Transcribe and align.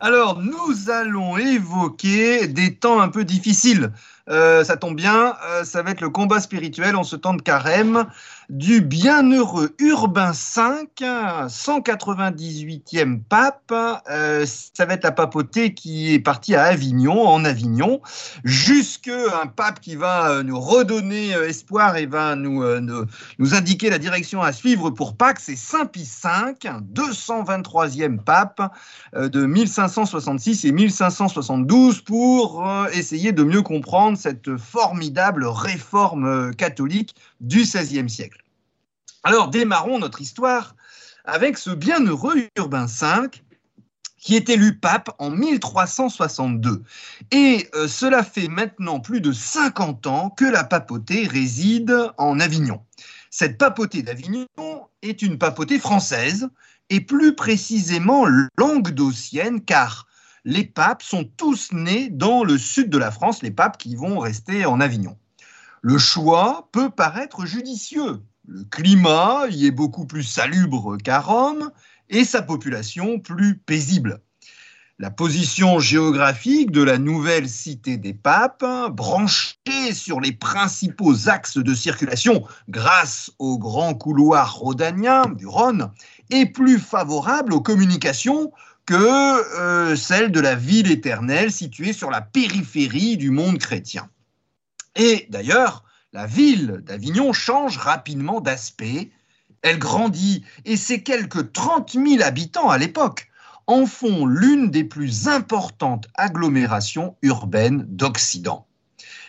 Alors, 0.00 0.40
nous 0.40 0.90
allons 0.90 1.36
évoquer 1.36 2.48
des 2.48 2.76
temps 2.76 3.00
un 3.00 3.08
peu 3.08 3.24
difficiles. 3.24 3.92
Euh, 4.30 4.64
ça 4.64 4.78
tombe 4.78 4.96
bien, 4.96 5.36
euh, 5.46 5.64
ça 5.64 5.82
va 5.82 5.90
être 5.90 6.00
le 6.00 6.08
combat 6.08 6.40
spirituel 6.40 6.96
en 6.96 7.04
ce 7.04 7.14
temps 7.14 7.34
de 7.34 7.42
carême 7.42 8.06
du 8.48 8.80
bienheureux 8.80 9.74
Urbain 9.78 10.32
V, 10.32 10.88
198e 10.98 13.20
pape. 13.20 13.74
Euh, 14.10 14.46
ça 14.46 14.86
va 14.86 14.94
être 14.94 15.04
la 15.04 15.12
papauté 15.12 15.74
qui 15.74 16.14
est 16.14 16.20
partie 16.20 16.54
à 16.54 16.62
Avignon, 16.64 17.26
en 17.26 17.44
Avignon, 17.44 18.00
jusque 18.44 19.08
un 19.08 19.46
pape 19.46 19.80
qui 19.80 19.94
va 19.94 20.42
nous 20.42 20.58
redonner 20.58 21.30
espoir 21.30 21.96
et 21.96 22.06
va 22.06 22.34
nous, 22.34 22.64
indiquer 23.52 23.90
la 23.90 23.98
direction 23.98 24.40
à 24.42 24.52
suivre 24.52 24.88
pour 24.90 25.16
Pâques. 25.16 25.40
C'est 25.40 25.56
Saint 25.56 25.86
Pie 25.86 26.04
V, 26.04 26.54
223e 26.94 28.18
pape 28.18 28.62
de 29.14 29.46
1566 29.46 30.64
et 30.64 30.72
1572 30.72 32.00
pour 32.02 32.64
essayer 32.92 33.32
de 33.32 33.42
mieux 33.42 33.62
comprendre 33.62 34.13
cette 34.16 34.56
formidable 34.56 35.46
réforme 35.46 36.54
catholique 36.54 37.14
du 37.40 37.62
XVIe 37.62 38.08
siècle. 38.08 38.42
Alors 39.22 39.48
démarrons 39.48 39.98
notre 39.98 40.20
histoire 40.20 40.76
avec 41.24 41.58
ce 41.58 41.70
bienheureux 41.70 42.48
Urbain 42.56 42.86
V 42.86 43.28
qui 44.18 44.36
est 44.36 44.48
élu 44.48 44.78
pape 44.78 45.10
en 45.18 45.30
1362. 45.30 46.82
Et 47.30 47.68
euh, 47.74 47.86
cela 47.86 48.22
fait 48.22 48.48
maintenant 48.48 48.98
plus 48.98 49.20
de 49.20 49.32
50 49.32 50.06
ans 50.06 50.30
que 50.30 50.46
la 50.46 50.64
papauté 50.64 51.26
réside 51.26 51.94
en 52.16 52.40
Avignon. 52.40 52.80
Cette 53.28 53.58
papauté 53.58 54.02
d'Avignon 54.02 54.46
est 55.02 55.20
une 55.20 55.36
papauté 55.36 55.78
française, 55.78 56.48
et 56.90 57.00
plus 57.00 57.34
précisément 57.34 58.26
languedocienne, 58.56 59.60
car 59.62 60.06
les 60.44 60.64
papes 60.64 61.02
sont 61.02 61.24
tous 61.36 61.72
nés 61.72 62.10
dans 62.10 62.44
le 62.44 62.58
sud 62.58 62.90
de 62.90 62.98
la 62.98 63.10
France, 63.10 63.42
les 63.42 63.50
papes 63.50 63.78
qui 63.78 63.96
vont 63.96 64.18
rester 64.18 64.66
en 64.66 64.80
Avignon. 64.80 65.16
Le 65.80 65.98
choix 65.98 66.68
peut 66.72 66.90
paraître 66.90 67.46
judicieux. 67.46 68.22
Le 68.46 68.64
climat 68.64 69.46
y 69.50 69.66
est 69.66 69.70
beaucoup 69.70 70.06
plus 70.06 70.22
salubre 70.22 70.98
qu'à 70.98 71.20
Rome 71.20 71.70
et 72.10 72.24
sa 72.24 72.42
population 72.42 73.18
plus 73.18 73.56
paisible. 73.56 74.20
La 74.98 75.10
position 75.10 75.80
géographique 75.80 76.70
de 76.70 76.82
la 76.82 76.98
nouvelle 76.98 77.48
cité 77.48 77.96
des 77.96 78.14
papes, 78.14 78.64
branchée 78.92 79.92
sur 79.92 80.20
les 80.20 80.32
principaux 80.32 81.28
axes 81.28 81.58
de 81.58 81.74
circulation 81.74 82.46
grâce 82.68 83.32
au 83.38 83.58
grand 83.58 83.94
couloir 83.94 84.54
rhodanien 84.54 85.26
du 85.26 85.46
Rhône, 85.46 85.90
est 86.30 86.46
plus 86.46 86.78
favorable 86.78 87.54
aux 87.54 87.60
communications 87.60 88.52
que 88.86 89.58
euh, 89.60 89.96
celle 89.96 90.30
de 90.30 90.40
la 90.40 90.54
ville 90.54 90.90
éternelle 90.90 91.50
située 91.50 91.92
sur 91.92 92.10
la 92.10 92.20
périphérie 92.20 93.16
du 93.16 93.30
monde 93.30 93.58
chrétien. 93.58 94.08
Et 94.96 95.26
d'ailleurs, 95.30 95.84
la 96.12 96.26
ville 96.26 96.82
d'Avignon 96.84 97.32
change 97.32 97.78
rapidement 97.78 98.40
d'aspect, 98.40 99.10
elle 99.62 99.78
grandit 99.78 100.44
et 100.64 100.76
ses 100.76 101.02
quelques 101.02 101.52
30 101.52 101.92
000 101.92 102.22
habitants 102.22 102.68
à 102.68 102.78
l'époque 102.78 103.28
en 103.66 103.86
font 103.86 104.26
l'une 104.26 104.70
des 104.70 104.84
plus 104.84 105.26
importantes 105.26 106.06
agglomérations 106.14 107.16
urbaines 107.22 107.84
d'Occident. 107.88 108.66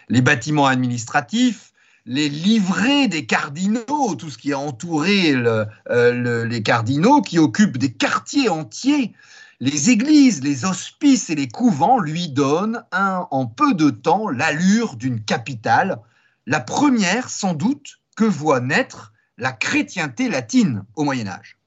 Les 0.09 0.21
bâtiments 0.21 0.67
administratifs, 0.67 1.71
les 2.05 2.29
livrets 2.29 3.07
des 3.07 3.25
cardinaux, 3.25 4.15
tout 4.19 4.29
ce 4.29 4.37
qui 4.37 4.53
a 4.53 4.59
entouré 4.59 5.33
euh, 5.33 6.45
les 6.45 6.61
cardinaux, 6.61 7.21
qui 7.21 7.39
occupent 7.39 7.77
des 7.77 7.93
quartiers 7.93 8.49
entiers, 8.49 9.13
les 9.59 9.89
églises, 9.89 10.43
les 10.43 10.65
hospices 10.65 11.29
et 11.29 11.35
les 11.35 11.47
couvents 11.47 11.99
lui 11.99 12.29
donnent 12.29 12.83
en 12.91 13.45
peu 13.45 13.73
de 13.73 13.89
temps 13.89 14.29
l'allure 14.29 14.95
d'une 14.95 15.23
capitale, 15.23 15.99
la 16.45 16.59
première 16.59 17.29
sans 17.29 17.53
doute 17.53 17.99
que 18.15 18.25
voit 18.25 18.59
naître 18.59 19.13
la 19.38 19.51
chrétienté 19.51 20.29
latine 20.29 20.83
au 20.95 21.03
Moyen 21.03 21.27
Âge. 21.27 21.57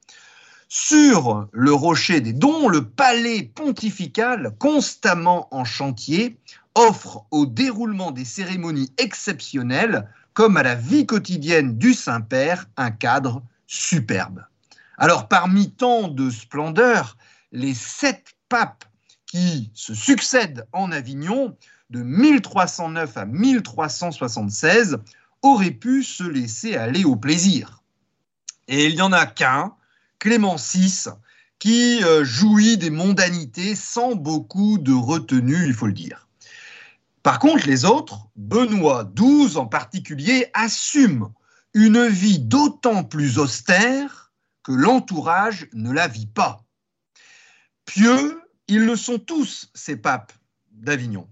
Sur 0.69 1.49
le 1.53 1.73
rocher 1.73 2.21
des 2.21 2.35
dons, 2.35 2.69
le 2.69 2.85
palais 2.85 3.43
pontifical, 3.43 4.55
constamment 4.59 5.49
en 5.51 5.65
chantier, 5.65 6.39
offre 6.75 7.25
au 7.31 7.47
déroulement 7.47 8.11
des 8.11 8.27
cérémonies 8.27 8.93
exceptionnelles, 8.99 10.09
comme 10.35 10.59
à 10.59 10.63
la 10.63 10.75
vie 10.75 11.07
quotidienne 11.07 11.79
du 11.79 11.95
Saint-Père, 11.95 12.67
un 12.77 12.91
cadre 12.91 13.43
superbe. 13.67 14.45
Alors 14.99 15.27
parmi 15.27 15.71
tant 15.71 16.09
de 16.09 16.29
splendeurs, 16.29 17.17
les 17.53 17.75
sept 17.75 18.35
papes 18.49 18.85
qui 19.27 19.71
se 19.75 19.95
succèdent 19.95 20.67
en 20.73 20.91
Avignon 20.93 21.57
de 21.91 22.03
1309 22.03 23.17
à 23.17 23.25
1376 23.27 24.99
auraient 25.43 25.71
pu 25.71 26.03
se 26.03 26.25
laisser 26.25 26.77
aller 26.77 27.05
au 27.05 27.17
plaisir. 27.17 27.83
Et 28.67 28.87
il 28.87 28.97
n'y 28.97 29.03
en 29.03 29.13
a 29.13 29.27
qu'un, 29.27 29.75
Clément 30.19 30.57
VI, 30.57 31.05
qui 31.59 32.03
euh, 32.05 32.25
jouit 32.25 32.77
des 32.77 32.91
mondanités 32.91 33.75
sans 33.75 34.15
beaucoup 34.15 34.79
de 34.79 34.93
retenue, 34.93 35.67
il 35.67 35.75
faut 35.75 35.87
le 35.87 35.93
dire. 35.93 36.29
Par 37.23 37.39
contre, 37.39 37.67
les 37.67 37.85
autres, 37.85 38.29
Benoît 38.37 39.05
XII 39.05 39.57
en 39.57 39.67
particulier, 39.67 40.47
assument 40.55 41.33
une 41.75 42.07
vie 42.07 42.39
d'autant 42.39 43.05
plus 43.05 43.39
austère 43.39 44.33
que 44.63 44.73
l'entourage 44.73 45.69
ne 45.73 45.93
la 45.93 46.09
vit 46.09 46.27
pas. 46.27 46.65
Pieux, 47.89 48.43
ils 48.69 48.85
le 48.85 48.97
sont 48.97 49.19
tous, 49.19 49.71
ces 49.73 49.97
papes 49.97 50.35
d'Avignon. 50.73 51.27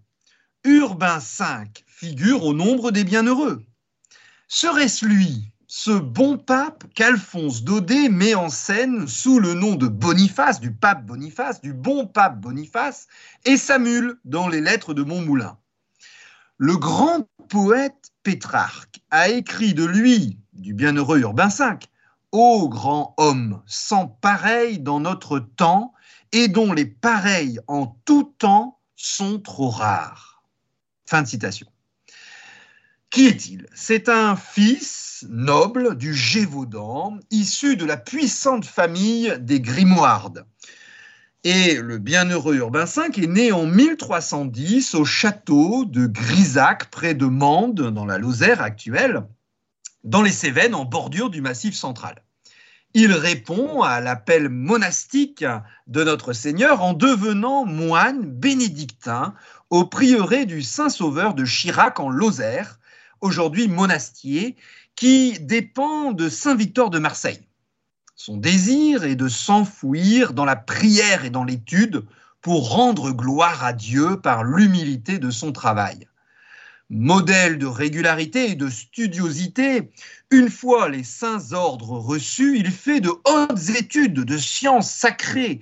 Urbain 0.64 1.18
V 1.18 1.44
figure 1.86 2.44
au 2.44 2.54
nombre 2.54 2.92
des 2.92 3.04
bienheureux. 3.04 3.62
Serait-ce 4.48 5.04
lui, 5.04 5.52
ce 5.66 5.90
bon 5.90 6.38
pape 6.38 6.84
qu'Alphonse 6.94 7.62
Daudet 7.62 8.08
met 8.08 8.34
en 8.34 8.48
scène 8.48 9.06
sous 9.06 9.38
le 9.38 9.52
nom 9.52 9.74
de 9.74 9.86
Boniface, 9.86 10.58
du 10.58 10.72
pape 10.72 11.04
Boniface, 11.04 11.60
du 11.60 11.74
bon 11.74 12.06
pape 12.06 12.40
Boniface, 12.40 13.06
et 13.44 13.58
Samuel 13.58 14.14
dans 14.24 14.48
les 14.48 14.62
lettres 14.62 14.94
de 14.94 15.02
Montmoulin? 15.02 15.58
Le 16.56 16.78
grand 16.78 17.28
poète 17.50 18.12
Pétrarque 18.22 19.00
a 19.10 19.28
écrit 19.28 19.74
de 19.74 19.84
lui, 19.84 20.38
du 20.54 20.72
bienheureux 20.72 21.20
Urbain 21.20 21.48
V, 21.48 21.64
Ô 22.32 22.70
grand 22.70 23.14
homme, 23.18 23.62
sans 23.66 24.08
pareil 24.08 24.78
dans 24.78 25.00
notre 25.00 25.38
temps, 25.38 25.92
et 26.32 26.48
dont 26.48 26.72
les 26.72 26.86
pareils 26.86 27.60
en 27.66 27.86
tout 28.04 28.34
temps 28.38 28.80
sont 28.96 29.38
trop 29.38 29.68
rares. 29.68 30.42
Fin 31.06 31.22
de 31.22 31.28
citation. 31.28 31.66
Qui 33.10 33.26
est-il? 33.26 33.66
C'est 33.74 34.08
un 34.08 34.36
fils 34.36 35.24
noble 35.30 35.96
du 35.96 36.14
Gévaudan, 36.14 37.18
issu 37.30 37.76
de 37.76 37.84
la 37.84 37.96
puissante 37.96 38.64
famille 38.64 39.34
des 39.40 39.60
Grimoirdes. 39.60 40.44
Et 41.44 41.76
le 41.76 41.98
bienheureux 41.98 42.56
Urbain 42.56 42.84
V 42.84 43.22
est 43.22 43.26
né 43.26 43.52
en 43.52 43.66
1310 43.66 44.96
au 44.96 45.04
château 45.04 45.84
de 45.84 46.06
Grisac, 46.06 46.90
près 46.90 47.14
de 47.14 47.26
Mende, 47.26 47.92
dans 47.92 48.04
la 48.04 48.18
Lozère 48.18 48.60
actuelle, 48.60 49.22
dans 50.02 50.22
les 50.22 50.32
Cévennes, 50.32 50.74
en 50.74 50.84
bordure 50.84 51.30
du 51.30 51.40
Massif 51.40 51.76
central 51.76 52.25
il 52.98 53.12
répond 53.12 53.82
à 53.82 54.00
l'appel 54.00 54.48
monastique 54.48 55.44
de 55.86 56.02
notre 56.02 56.32
Seigneur 56.32 56.82
en 56.82 56.94
devenant 56.94 57.66
moine 57.66 58.22
bénédictin 58.22 59.34
au 59.68 59.84
prieuré 59.84 60.46
du 60.46 60.62
Saint-Sauveur 60.62 61.34
de 61.34 61.44
Chirac 61.44 62.00
en 62.00 62.08
Lozère, 62.08 62.78
aujourd'hui 63.20 63.68
monastier, 63.68 64.56
qui 64.94 65.38
dépend 65.40 66.12
de 66.12 66.30
Saint-Victor 66.30 66.88
de 66.88 66.98
Marseille. 66.98 67.46
Son 68.14 68.38
désir 68.38 69.04
est 69.04 69.14
de 69.14 69.28
s'enfouir 69.28 70.32
dans 70.32 70.46
la 70.46 70.56
prière 70.56 71.26
et 71.26 71.30
dans 71.30 71.44
l'étude 71.44 72.02
pour 72.40 72.70
rendre 72.70 73.10
gloire 73.10 73.62
à 73.62 73.74
Dieu 73.74 74.22
par 74.22 74.42
l'humilité 74.42 75.18
de 75.18 75.28
son 75.28 75.52
travail 75.52 76.08
modèle 76.88 77.58
de 77.58 77.66
régularité 77.66 78.50
et 78.50 78.54
de 78.54 78.68
studiosité, 78.68 79.90
une 80.30 80.50
fois 80.50 80.88
les 80.88 81.04
saints 81.04 81.52
ordres 81.52 81.98
reçus, 81.98 82.58
il 82.58 82.70
fait 82.70 83.00
de 83.00 83.10
hautes 83.10 83.70
études 83.76 84.14
de 84.14 84.38
sciences 84.38 84.90
sacrées 84.90 85.60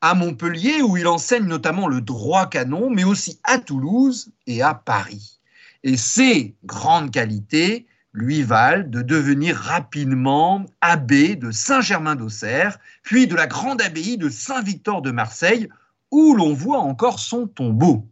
à 0.00 0.14
Montpellier, 0.14 0.82
où 0.82 0.96
il 0.96 1.06
enseigne 1.06 1.44
notamment 1.44 1.86
le 1.86 2.00
droit 2.00 2.48
canon, 2.48 2.88
mais 2.90 3.04
aussi 3.04 3.38
à 3.44 3.58
Toulouse 3.58 4.32
et 4.46 4.62
à 4.62 4.74
Paris. 4.74 5.40
Et 5.82 5.96
ces 5.96 6.54
grandes 6.64 7.10
qualités 7.10 7.86
lui 8.12 8.42
valent 8.42 8.88
de 8.88 9.02
devenir 9.02 9.56
rapidement 9.56 10.64
abbé 10.80 11.36
de 11.36 11.50
Saint-Germain 11.50 12.16
d'Auxerre, 12.16 12.78
puis 13.02 13.26
de 13.26 13.34
la 13.34 13.46
grande 13.46 13.82
abbaye 13.82 14.16
de 14.16 14.28
Saint-Victor 14.28 15.02
de 15.02 15.10
Marseille, 15.10 15.68
où 16.10 16.34
l'on 16.34 16.54
voit 16.54 16.80
encore 16.80 17.20
son 17.20 17.46
tombeau. 17.46 18.08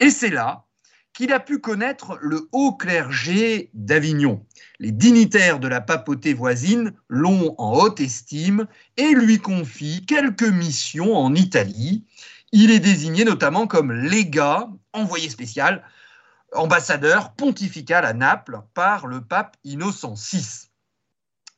Et 0.00 0.10
c'est 0.10 0.30
là 0.30 0.64
qu'il 1.12 1.32
a 1.32 1.40
pu 1.40 1.58
connaître 1.58 2.18
le 2.20 2.48
haut 2.52 2.72
clergé 2.72 3.70
d'Avignon. 3.74 4.44
Les 4.78 4.92
dignitaires 4.92 5.58
de 5.58 5.68
la 5.68 5.80
papauté 5.80 6.34
voisine 6.34 6.92
l'ont 7.08 7.54
en 7.58 7.74
haute 7.74 8.00
estime 8.00 8.66
et 8.96 9.12
lui 9.12 9.38
confient 9.38 10.04
quelques 10.06 10.42
missions 10.42 11.16
en 11.16 11.34
Italie. 11.34 12.04
Il 12.52 12.70
est 12.70 12.80
désigné 12.80 13.24
notamment 13.24 13.66
comme 13.66 13.92
légat, 13.92 14.68
envoyé 14.92 15.28
spécial, 15.28 15.84
ambassadeur 16.54 17.32
pontifical 17.34 18.04
à 18.04 18.12
Naples 18.12 18.60
par 18.74 19.06
le 19.06 19.20
pape 19.22 19.56
Innocent 19.64 20.14
VI. 20.14 20.68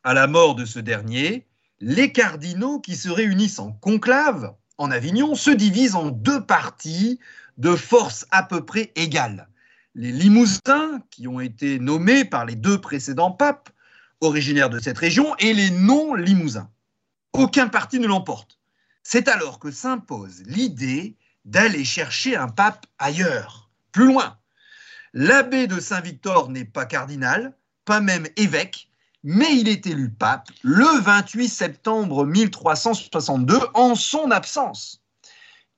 À 0.03 0.15
la 0.15 0.27
mort 0.27 0.55
de 0.55 0.65
ce 0.65 0.79
dernier, 0.79 1.47
les 1.81 2.13
cardinaux 2.13 2.81
qui 2.81 2.97
se 2.97 3.09
réunissent 3.09 3.59
en 3.59 3.73
conclave 3.73 4.55
en 4.79 4.91
Avignon 4.91 5.35
se 5.35 5.51
divisent 5.51 5.97
en 5.97 6.11
deux 6.11 6.45
parties 6.45 7.21
de 7.59 7.77
force 7.77 8.27
à 8.31 8.43
peu 8.43 8.65
près 8.65 8.93
égales. 8.97 9.49
Les 9.95 10.13
Limousins, 10.13 11.01
qui 11.11 11.29
ont 11.29 11.41
été 11.41 11.79
nommés 11.79 12.25
par 12.25 12.45
les 12.45 12.57
deux 12.57 12.81
précédents 12.81 13.31
papes 13.31 13.71
originaires 14.21 14.71
de 14.71 14.81
cette 14.81 14.99
région, 14.99 15.37
et 15.39 15.53
les 15.53 15.71
non-Limousins. 15.71 16.71
Aucun 17.33 17.69
parti 17.69 17.99
ne 17.99 18.07
l'emporte. 18.07 18.59
C'est 19.03 19.29
alors 19.29 19.59
que 19.59 19.71
s'impose 19.71 20.43
l'idée 20.47 21.17
d'aller 21.45 21.85
chercher 21.85 22.37
un 22.37 22.49
pape 22.49 22.87
ailleurs, 22.99 23.71
plus 23.93 24.07
loin. 24.07 24.39
L'abbé 25.13 25.67
de 25.67 25.79
Saint-Victor 25.79 26.49
n'est 26.51 26.65
pas 26.65 26.87
cardinal, 26.87 27.57
pas 27.85 28.01
même 28.01 28.27
évêque, 28.37 28.89
mais 29.23 29.57
il 29.57 29.69
est 29.69 29.87
élu 29.87 30.11
pape 30.11 30.49
le 30.63 31.01
28 31.01 31.49
septembre 31.49 32.27
1362 32.27 33.59
en 33.75 33.95
son 33.95 34.31
absence. 34.31 35.04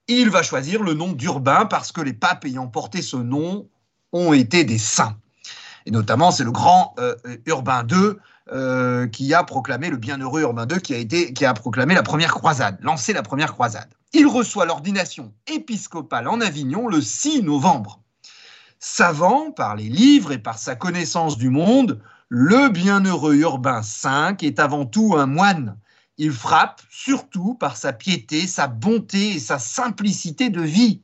Il 0.08 0.30
va 0.30 0.42
choisir 0.42 0.84
le 0.84 0.94
nom 0.94 1.12
d'Urbain 1.12 1.66
parce 1.66 1.90
que 1.90 2.00
les 2.00 2.12
papes 2.12 2.44
ayant 2.44 2.68
porté 2.68 3.02
ce 3.02 3.16
nom 3.16 3.68
ont 4.12 4.32
été 4.32 4.62
des 4.62 4.78
saints. 4.78 5.16
Et 5.84 5.90
notamment, 5.90 6.30
c'est 6.30 6.44
le 6.44 6.52
grand 6.52 6.94
euh, 6.98 7.16
Urbain 7.46 7.84
II 7.90 8.12
euh, 8.52 9.08
qui 9.08 9.34
a 9.34 9.42
proclamé, 9.42 9.90
le 9.90 9.96
bienheureux 9.96 10.42
Urbain 10.42 10.66
II, 10.70 10.80
qui 10.80 10.94
a, 10.94 10.98
été, 10.98 11.32
qui 11.32 11.44
a 11.44 11.54
proclamé 11.54 11.94
la 11.94 12.04
première 12.04 12.32
croisade, 12.32 12.78
lancé 12.82 13.12
la 13.12 13.22
première 13.22 13.52
croisade. 13.52 13.88
Il 14.12 14.28
reçoit 14.28 14.64
l'ordination 14.64 15.32
épiscopale 15.48 16.28
en 16.28 16.40
Avignon 16.40 16.86
le 16.86 17.00
6 17.00 17.42
novembre. 17.42 18.00
Savant 18.78 19.50
par 19.50 19.74
les 19.74 19.88
livres 19.88 20.30
et 20.30 20.38
par 20.38 20.58
sa 20.58 20.76
connaissance 20.76 21.36
du 21.36 21.50
monde, 21.50 22.00
le 22.28 22.68
bienheureux 22.68 23.34
Urbain 23.34 23.80
V 23.80 24.46
est 24.46 24.60
avant 24.60 24.86
tout 24.86 25.16
un 25.16 25.26
moine. 25.26 25.76
Il 26.18 26.32
frappe 26.32 26.80
surtout 26.90 27.54
par 27.54 27.76
sa 27.76 27.92
piété, 27.92 28.46
sa 28.46 28.68
bonté 28.68 29.32
et 29.34 29.38
sa 29.38 29.58
simplicité 29.58 30.48
de 30.50 30.62
vie. 30.62 31.02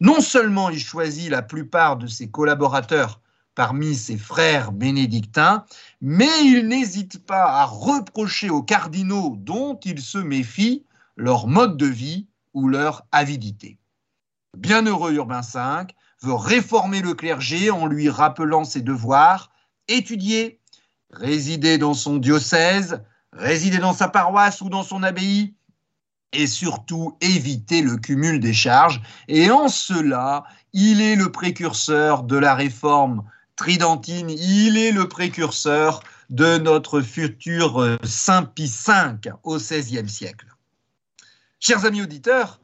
Non 0.00 0.20
seulement 0.20 0.70
il 0.70 0.78
choisit 0.78 1.30
la 1.30 1.42
plupart 1.42 1.96
de 1.96 2.06
ses 2.06 2.30
collaborateurs 2.30 3.20
parmi 3.54 3.94
ses 3.94 4.18
frères 4.18 4.72
bénédictins, 4.72 5.64
mais 6.00 6.44
il 6.44 6.66
n'hésite 6.68 7.24
pas 7.24 7.44
à 7.44 7.64
reprocher 7.64 8.50
aux 8.50 8.62
cardinaux 8.62 9.36
dont 9.38 9.78
il 9.84 10.00
se 10.00 10.18
méfie 10.18 10.84
leur 11.16 11.46
mode 11.46 11.76
de 11.76 11.86
vie 11.86 12.26
ou 12.52 12.68
leur 12.68 13.06
avidité. 13.12 13.78
Bienheureux 14.56 15.14
Urbain 15.14 15.40
V 15.40 15.94
veut 16.22 16.34
réformer 16.34 17.00
le 17.00 17.14
clergé 17.14 17.70
en 17.70 17.86
lui 17.86 18.08
rappelant 18.08 18.64
ses 18.64 18.82
devoirs, 18.82 19.50
étudier, 19.88 20.60
résider 21.10 21.78
dans 21.78 21.94
son 21.94 22.16
diocèse, 22.16 23.02
résider 23.34 23.78
dans 23.78 23.92
sa 23.92 24.08
paroisse 24.08 24.60
ou 24.60 24.68
dans 24.68 24.82
son 24.82 25.02
abbaye, 25.02 25.54
et 26.32 26.46
surtout 26.46 27.16
éviter 27.20 27.82
le 27.82 27.96
cumul 27.96 28.40
des 28.40 28.52
charges. 28.52 29.00
Et 29.28 29.50
en 29.50 29.68
cela, 29.68 30.44
il 30.72 31.00
est 31.00 31.16
le 31.16 31.30
précurseur 31.30 32.24
de 32.24 32.36
la 32.36 32.54
réforme 32.54 33.24
tridentine, 33.56 34.30
il 34.30 34.76
est 34.76 34.90
le 34.90 35.08
précurseur 35.08 36.02
de 36.30 36.58
notre 36.58 37.00
futur 37.00 37.80
euh, 37.80 37.96
Saint 38.02 38.44
Pie 38.44 38.66
V 38.86 39.30
au 39.44 39.58
XVIe 39.58 40.08
siècle. 40.08 40.48
Chers 41.60 41.84
amis 41.84 42.02
auditeurs, 42.02 42.60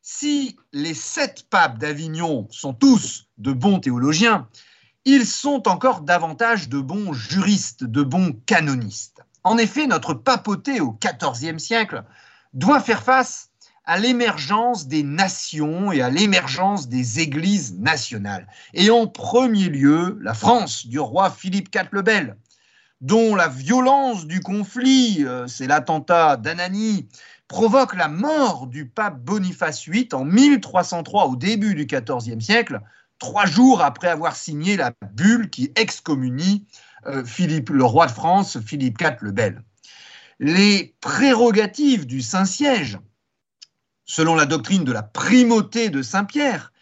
si 0.00 0.56
les 0.72 0.94
sept 0.94 1.46
papes 1.50 1.78
d'Avignon 1.78 2.48
sont 2.50 2.72
tous 2.72 3.28
de 3.36 3.52
bons 3.52 3.80
théologiens, 3.80 4.48
ils 5.04 5.26
sont 5.26 5.68
encore 5.68 6.00
davantage 6.00 6.68
de 6.68 6.80
bons 6.80 7.12
juristes, 7.12 7.84
de 7.84 8.02
bons 8.02 8.32
canonistes. 8.46 9.22
En 9.44 9.56
effet, 9.58 9.86
notre 9.86 10.14
papauté 10.14 10.80
au 10.80 10.98
XIVe 11.00 11.58
siècle 11.58 12.04
doit 12.52 12.80
faire 12.80 13.02
face 13.02 13.50
à 13.84 13.98
l'émergence 13.98 14.86
des 14.86 15.02
nations 15.02 15.90
et 15.90 16.02
à 16.02 16.10
l'émergence 16.10 16.88
des 16.88 17.20
églises 17.20 17.78
nationales. 17.78 18.46
Et 18.74 18.90
en 18.90 19.06
premier 19.06 19.68
lieu, 19.68 20.18
la 20.20 20.34
France 20.34 20.86
du 20.86 21.00
roi 21.00 21.30
Philippe 21.30 21.74
IV 21.74 21.88
le 21.92 22.02
Bel, 22.02 22.36
dont 23.00 23.34
la 23.34 23.48
violence 23.48 24.26
du 24.26 24.40
conflit, 24.40 25.24
euh, 25.24 25.46
c'est 25.46 25.66
l'attentat 25.66 26.36
d'Anani, 26.36 27.08
provoque 27.48 27.96
la 27.96 28.08
mort 28.08 28.66
du 28.66 28.86
pape 28.86 29.18
Boniface 29.18 29.88
VIII 29.88 30.08
en 30.12 30.24
1303 30.24 31.26
au 31.26 31.36
début 31.36 31.74
du 31.74 31.86
XIVe 31.86 32.40
siècle, 32.40 32.80
trois 33.18 33.46
jours 33.46 33.82
après 33.82 34.08
avoir 34.08 34.36
signé 34.36 34.76
la 34.76 34.92
bulle 35.14 35.50
qui 35.50 35.72
excommunie 35.74 36.64
Philippe, 37.24 37.70
le 37.70 37.84
roi 37.84 38.06
de 38.06 38.12
France, 38.12 38.58
Philippe 38.60 39.00
IV 39.00 39.16
le 39.20 39.32
Bel. 39.32 39.62
Les 40.38 40.94
prérogatives 41.00 42.06
du 42.06 42.22
Saint-Siège, 42.22 42.98
selon 44.04 44.34
la 44.34 44.46
doctrine 44.46 44.84
de 44.84 44.92
la 44.92 45.02
primauté 45.02 45.90
de 45.90 46.02
Saint-Pierre 46.02 46.72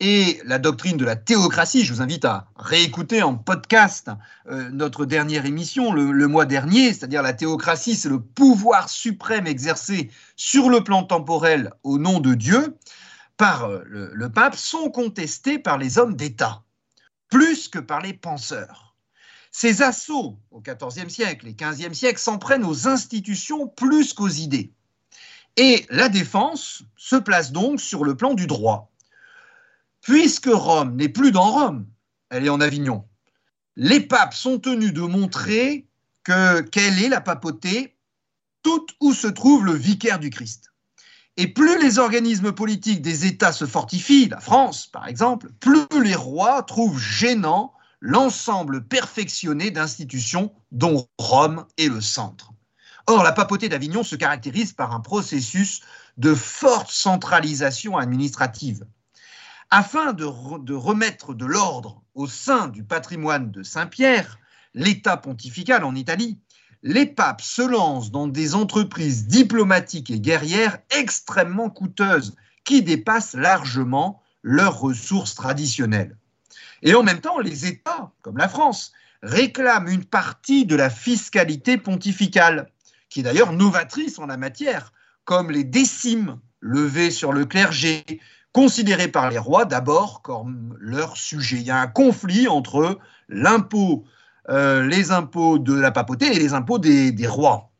et 0.00 0.40
la 0.44 0.58
doctrine 0.58 0.96
de 0.96 1.04
la 1.04 1.16
théocratie, 1.16 1.84
je 1.84 1.92
vous 1.92 2.02
invite 2.02 2.24
à 2.24 2.48
réécouter 2.56 3.22
en 3.22 3.34
podcast 3.34 4.10
euh, 4.48 4.68
notre 4.70 5.06
dernière 5.06 5.46
émission 5.46 5.92
le 5.92 6.26
mois 6.28 6.44
dernier, 6.44 6.92
c'est-à-dire 6.92 7.22
la 7.22 7.32
théocratie, 7.32 7.94
c'est 7.94 8.08
le 8.08 8.20
pouvoir 8.20 8.88
suprême 8.88 9.46
exercé 9.46 10.10
sur 10.36 10.68
le 10.68 10.84
plan 10.84 11.02
temporel 11.02 11.72
au 11.82 11.98
nom 11.98 12.20
de 12.20 12.34
Dieu 12.34 12.76
par 13.36 13.64
euh, 13.64 13.82
le, 13.86 14.30
pape 14.30 14.56
sont 14.56 14.90
contestés 14.90 15.58
par 15.58 15.78
les 15.78 15.98
hommes 15.98 16.16
d'État, 16.16 16.62
plus 17.28 17.68
que 17.68 17.78
par 17.78 18.00
les 18.00 18.14
penseurs. 18.14 18.85
Ces 19.58 19.80
assauts 19.80 20.38
au 20.50 20.60
XIVe 20.60 21.08
siècle 21.08 21.48
et 21.48 21.54
XVe 21.54 21.94
siècle 21.94 22.20
s'en 22.20 22.36
prennent 22.36 22.66
aux 22.66 22.88
institutions 22.88 23.66
plus 23.66 24.12
qu'aux 24.12 24.28
idées. 24.28 24.74
Et 25.56 25.86
la 25.88 26.10
défense 26.10 26.82
se 26.98 27.16
place 27.16 27.52
donc 27.52 27.80
sur 27.80 28.04
le 28.04 28.18
plan 28.18 28.34
du 28.34 28.46
droit. 28.46 28.92
Puisque 30.02 30.50
Rome 30.52 30.96
n'est 30.96 31.08
plus 31.08 31.32
dans 31.32 31.50
Rome, 31.50 31.86
elle 32.28 32.44
est 32.44 32.50
en 32.50 32.60
Avignon, 32.60 33.06
les 33.76 34.00
papes 34.00 34.34
sont 34.34 34.58
tenus 34.58 34.92
de 34.92 35.00
montrer 35.00 35.86
que 36.22 36.60
quelle 36.60 37.02
est 37.02 37.08
la 37.08 37.22
papauté, 37.22 37.96
toute 38.62 38.90
où 39.00 39.14
se 39.14 39.26
trouve 39.26 39.64
le 39.64 39.72
vicaire 39.72 40.18
du 40.18 40.28
Christ. 40.28 40.70
Et 41.38 41.46
plus 41.46 41.80
les 41.80 41.98
organismes 41.98 42.52
politiques 42.52 43.00
des 43.00 43.24
États 43.24 43.52
se 43.52 43.64
fortifient, 43.64 44.28
la 44.28 44.40
France 44.40 44.86
par 44.86 45.08
exemple, 45.08 45.48
plus 45.60 45.86
les 46.02 46.14
rois 46.14 46.62
trouvent 46.62 47.00
gênant 47.00 47.72
l'ensemble 48.00 48.84
perfectionné 48.86 49.70
d'institutions 49.70 50.52
dont 50.72 51.06
Rome 51.18 51.66
est 51.78 51.88
le 51.88 52.00
centre. 52.00 52.52
Or, 53.06 53.22
la 53.22 53.32
papauté 53.32 53.68
d'Avignon 53.68 54.02
se 54.02 54.16
caractérise 54.16 54.72
par 54.72 54.92
un 54.92 55.00
processus 55.00 55.82
de 56.16 56.34
forte 56.34 56.90
centralisation 56.90 57.96
administrative. 57.96 58.84
Afin 59.70 60.12
de, 60.12 60.24
remettre 60.24 61.34
de 61.34 61.46
l'ordre 61.46 62.02
au 62.14 62.26
sein 62.26 62.68
du 62.68 62.84
patrimoine 62.84 63.50
de 63.50 63.62
Saint-Pierre, 63.62 64.38
l'État 64.74 65.16
pontifical 65.16 65.84
en 65.84 65.94
Italie 65.94 66.38
les 66.82 67.06
papes 67.06 67.42
se 67.42 67.62
lancent 67.62 68.12
dans 68.12 68.28
des 68.28 68.54
entreprises 68.54 69.26
diplomatiques 69.26 70.10
et 70.10 70.20
guerrières 70.20 70.78
extrêmement 70.90 71.68
coûteuses 71.68 72.36
qui 72.64 72.82
dépassent 72.82 73.34
largement 73.34 74.22
leurs 74.42 74.78
ressources 74.78 75.34
traditionnelles. 75.34 76.16
Et 76.82 76.94
en 76.94 77.02
même 77.02 77.20
temps, 77.20 77.38
les 77.38 77.66
États, 77.66 78.10
comme 78.22 78.38
la 78.38 78.48
France, 78.48 78.92
réclament 79.22 79.88
une 79.88 80.04
partie 80.04 80.66
de 80.66 80.76
la 80.76 80.90
fiscalité 80.90 81.78
pontificale, 81.78 82.70
qui 83.08 83.20
est 83.20 83.22
d'ailleurs 83.22 83.52
novatrice 83.52 84.18
en 84.18 84.26
la 84.26 84.36
matière, 84.36 84.92
comme 85.24 85.50
les 85.50 85.64
décimes 85.64 86.38
levées 86.60 87.10
sur 87.10 87.32
le 87.32 87.44
clergé, 87.44 88.04
considérés 88.52 89.08
par 89.08 89.30
les 89.30 89.38
rois 89.38 89.64
d'abord 89.64 90.22
comme 90.22 90.76
leur 90.80 91.16
sujet. 91.16 91.56
Il 91.56 91.66
y 91.66 91.70
a 91.70 91.80
un 91.80 91.86
conflit 91.86 92.48
entre 92.48 92.98
l'impôt 93.28 94.06
euh, 94.48 94.86
les 94.86 95.10
impôts 95.10 95.58
de 95.58 95.74
la 95.74 95.90
papauté 95.90 96.26
et 96.26 96.38
les 96.38 96.54
impôts 96.54 96.78
des, 96.78 97.26
rois 97.26 97.72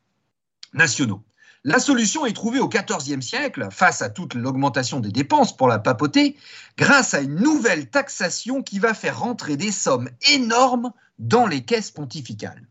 nationaux. 0.72 1.22
La 1.68 1.80
solution 1.80 2.24
est 2.24 2.32
trouvée 2.32 2.60
au 2.60 2.68
XIVe 2.68 3.20
siècle, 3.20 3.66
face 3.72 4.00
à 4.00 4.08
toute 4.08 4.34
l'augmentation 4.34 5.00
des 5.00 5.10
dépenses 5.10 5.56
pour 5.56 5.66
la 5.66 5.80
papauté, 5.80 6.36
grâce 6.78 7.12
à 7.12 7.22
une 7.22 7.34
nouvelle 7.34 7.90
taxation 7.90 8.62
qui 8.62 8.78
va 8.78 8.94
faire 8.94 9.18
rentrer 9.18 9.56
des 9.56 9.72
sommes 9.72 10.08
énormes 10.30 10.92
dans 11.18 11.48
les 11.48 11.64
caisses 11.64 11.90
pontificales. 11.90 12.68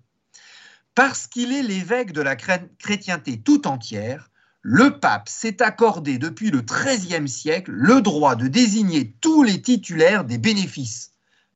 Parce 0.96 1.28
qu'il 1.28 1.52
est 1.52 1.62
l'évêque 1.62 2.14
de 2.14 2.22
la 2.22 2.38
chrétienté 2.38 3.38
tout 3.38 3.68
entière, 3.68 4.32
le 4.62 4.98
pape 4.98 5.28
s'est 5.28 5.62
accordé 5.62 6.18
depuis 6.18 6.50
le 6.50 6.62
XIIIe 6.62 7.28
siècle 7.28 7.72
le 7.72 8.00
droit 8.00 8.38
de 8.38 8.48
désigner 8.48 9.14
tous 9.20 9.44
les 9.44 9.62
titulaires 9.62 10.24
des 10.24 10.38
bénéfices 10.38 11.12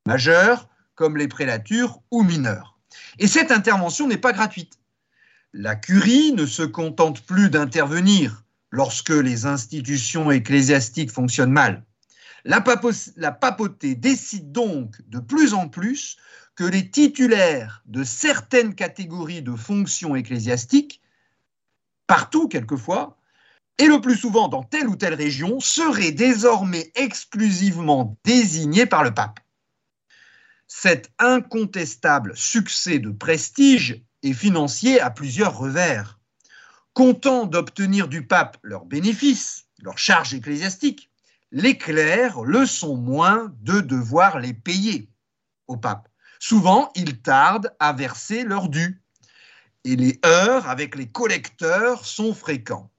majeures 0.05 0.67
comme 0.93 1.15
les 1.15 1.29
prélatures 1.29 2.01
ou 2.12 2.22
mineures. 2.22 2.77
Et 3.17 3.27
cette 3.27 3.51
intervention 3.51 4.10
n'est 4.10 4.17
pas 4.17 4.34
gratuite. 4.34 4.78
La 5.53 5.75
curie 5.75 6.32
ne 6.34 6.46
se 6.46 6.62
contente 6.62 7.22
plus 7.22 7.50
d'intervenir 7.50 8.44
lorsque 8.70 9.10
les 9.10 9.48
institutions 9.48 10.29
ecclésiastiques 10.29 11.12
fonctionnent 11.12 11.51
mal. 11.51 11.84
La, 12.46 12.62
papauté 12.62 13.96
décide 13.96 14.51
donc 14.51 15.01
de 15.08 15.20
plus 15.20 15.56
en 15.56 15.68
plus 15.68 16.18
que 16.56 16.63
les 16.63 16.91
titulaires 16.91 17.82
de 17.88 18.03
certaines 18.03 18.75
catégories 18.75 19.41
de 19.41 19.56
fonctions 19.56 20.15
ecclésiastiques, 20.15 21.01
partout 22.06 22.48
quelquefois, 22.48 23.18
et 23.79 23.88
le 23.88 24.01
plus 24.01 24.18
souvent 24.18 24.50
dans 24.50 24.63
telle 24.63 24.88
ou 24.88 24.96
telle 24.96 25.15
région, 25.15 25.60
seraient 25.60 26.12
désormais 26.12 26.91
exclusivement 26.96 28.18
désignés 28.24 28.86
par 28.86 29.03
le 29.03 29.13
pape. 29.15 29.39
Cet 30.68 31.12
incontestable 31.18 32.38
succès 32.38 33.00
de 33.00 33.10
prestige 33.10 34.03
est 34.23 34.33
financier 34.33 34.99
à 34.99 35.09
plusieurs 35.09 35.57
revers. 35.57 36.19
Content 36.93 37.45
d'obtenir 37.45 38.07
du 38.07 38.25
pape 38.25 38.57
leurs 38.63 38.85
bénéfices, 38.85 39.65
leurs 39.81 39.97
charges 39.97 40.33
ecclésiastiques, 40.33 41.09
les 41.51 41.77
clercs 41.77 42.41
le 42.41 42.65
sont 42.65 42.95
moins 42.95 43.53
de 43.61 43.81
devoir 43.81 44.39
les 44.39 44.53
payer 44.53 45.09
au 45.67 45.77
pape. 45.77 46.09
Souvent, 46.39 46.91
ils 46.95 47.21
tardent 47.21 47.73
à 47.79 47.93
verser 47.93 48.43
leurs 48.43 48.69
dû. 48.69 49.01
Et 49.83 49.95
les 49.95 50.19
heurts 50.25 50.69
avec 50.69 50.95
les 50.95 51.07
collecteurs 51.07 52.05
sont 52.05 52.33
fréquents. 52.33 52.89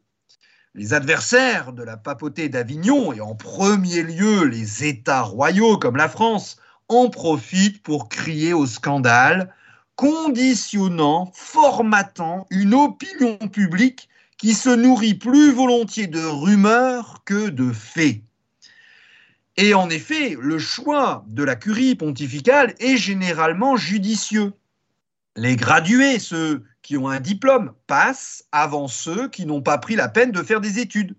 Les 0.75 0.95
adversaires 0.95 1.73
de 1.73 1.83
la 1.83 1.97
papauté 1.97 2.49
d'Avignon, 2.49 3.13
et 3.13 3.21
en 3.21 3.35
premier 3.35 4.03
lieu 4.03 4.45
les 4.45 4.85
États 4.85 5.23
royaux 5.23 5.79
comme 5.79 5.97
la 5.97 6.09
France, 6.09 6.59
en 6.89 7.09
profitent 7.09 7.83
pour 7.83 8.09
crier 8.09 8.53
au 8.53 8.67
scandale, 8.67 9.55
conditionnant, 10.01 11.31
formatant 11.35 12.47
une 12.49 12.73
opinion 12.73 13.37
publique 13.37 14.09
qui 14.39 14.55
se 14.55 14.71
nourrit 14.71 15.13
plus 15.13 15.53
volontiers 15.53 16.07
de 16.07 16.25
rumeurs 16.25 17.21
que 17.27 17.51
de 17.51 17.71
faits. 17.71 18.23
Et 19.59 19.75
en 19.75 19.91
effet, 19.91 20.39
le 20.41 20.59
choix 20.59 21.23
de 21.27 21.43
la 21.43 21.55
curie 21.55 21.97
pontificale 21.97 22.75
est 22.79 22.97
généralement 22.97 23.77
judicieux. 23.77 24.55
Les 25.37 25.57
gradués, 25.57 26.19
ceux 26.19 26.65
qui 26.81 26.97
ont 26.97 27.11
un 27.11 27.21
diplôme, 27.21 27.75
passent 27.87 28.45
avant 28.53 28.89
ceux 28.89 29.29
qui 29.29 29.45
n'ont 29.45 29.61
pas 29.61 29.77
pris 29.77 29.97
la 29.97 30.09
peine 30.09 30.33
de 30.33 30.43
faire 30.43 30.63
des 30.63 30.79
études. 30.79 31.15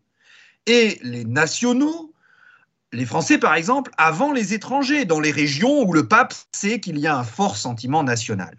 Et 0.65 0.97
les 1.03 1.23
nationaux, 1.23 2.15
les 2.93 3.05
Français 3.05 3.37
par 3.37 3.53
exemple, 3.53 3.91
avant 3.99 4.33
les 4.33 4.55
étrangers, 4.55 5.05
dans 5.05 5.19
les 5.19 5.31
régions 5.31 5.83
où 5.83 5.93
le 5.93 6.07
pape 6.07 6.33
sait 6.51 6.79
qu'il 6.79 6.97
y 6.97 7.05
a 7.05 7.15
un 7.15 7.23
fort 7.23 7.57
sentiment 7.57 8.01
national. 8.01 8.57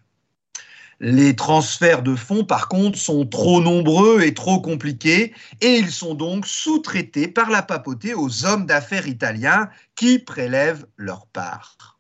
Les 1.05 1.35
transferts 1.35 2.05
de 2.05 2.15
fonds, 2.15 2.45
par 2.45 2.69
contre, 2.69 2.97
sont 2.97 3.27
trop 3.27 3.61
nombreux 3.61 4.23
et 4.23 4.35
trop 4.35 4.61
compliqués, 4.61 5.35
et 5.61 5.77
ils 5.77 5.91
sont 5.91 6.15
donc 6.15 6.47
sous-traités 6.47 7.27
par 7.27 7.51
la 7.51 7.61
papauté 7.61 8.15
aux 8.15 8.45
hommes 8.45 8.67
d'affaires 8.67 9.09
italiens 9.09 9.69
qui 9.97 10.21
prélèvent 10.21 10.87
leur 10.97 11.27
part. 11.27 11.99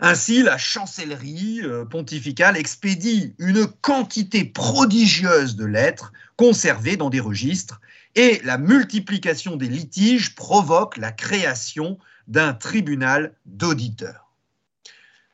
Ainsi, 0.00 0.42
la 0.42 0.58
chancellerie 0.58 1.60
euh, 1.62 1.84
pontificale 1.84 2.56
expédie 2.56 3.36
une 3.38 3.68
quantité 3.68 4.44
prodigieuse 4.44 5.54
de 5.54 5.64
lettres 5.64 6.12
conservées 6.34 6.96
dans 6.96 7.10
des 7.10 7.20
registres, 7.20 7.80
et 8.16 8.40
la 8.42 8.58
multiplication 8.58 9.54
des 9.54 9.68
litiges 9.68 10.34
provoque 10.34 10.96
la 10.96 11.12
création 11.12 11.98
d'un 12.26 12.52
tribunal 12.52 13.36
d'auditeurs. 13.46 14.32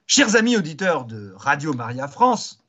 Chers 0.06 0.36
amis 0.36 0.58
auditeurs 0.58 1.06
de 1.06 1.32
Radio 1.34 1.72
Maria 1.72 2.08
France, 2.08 2.60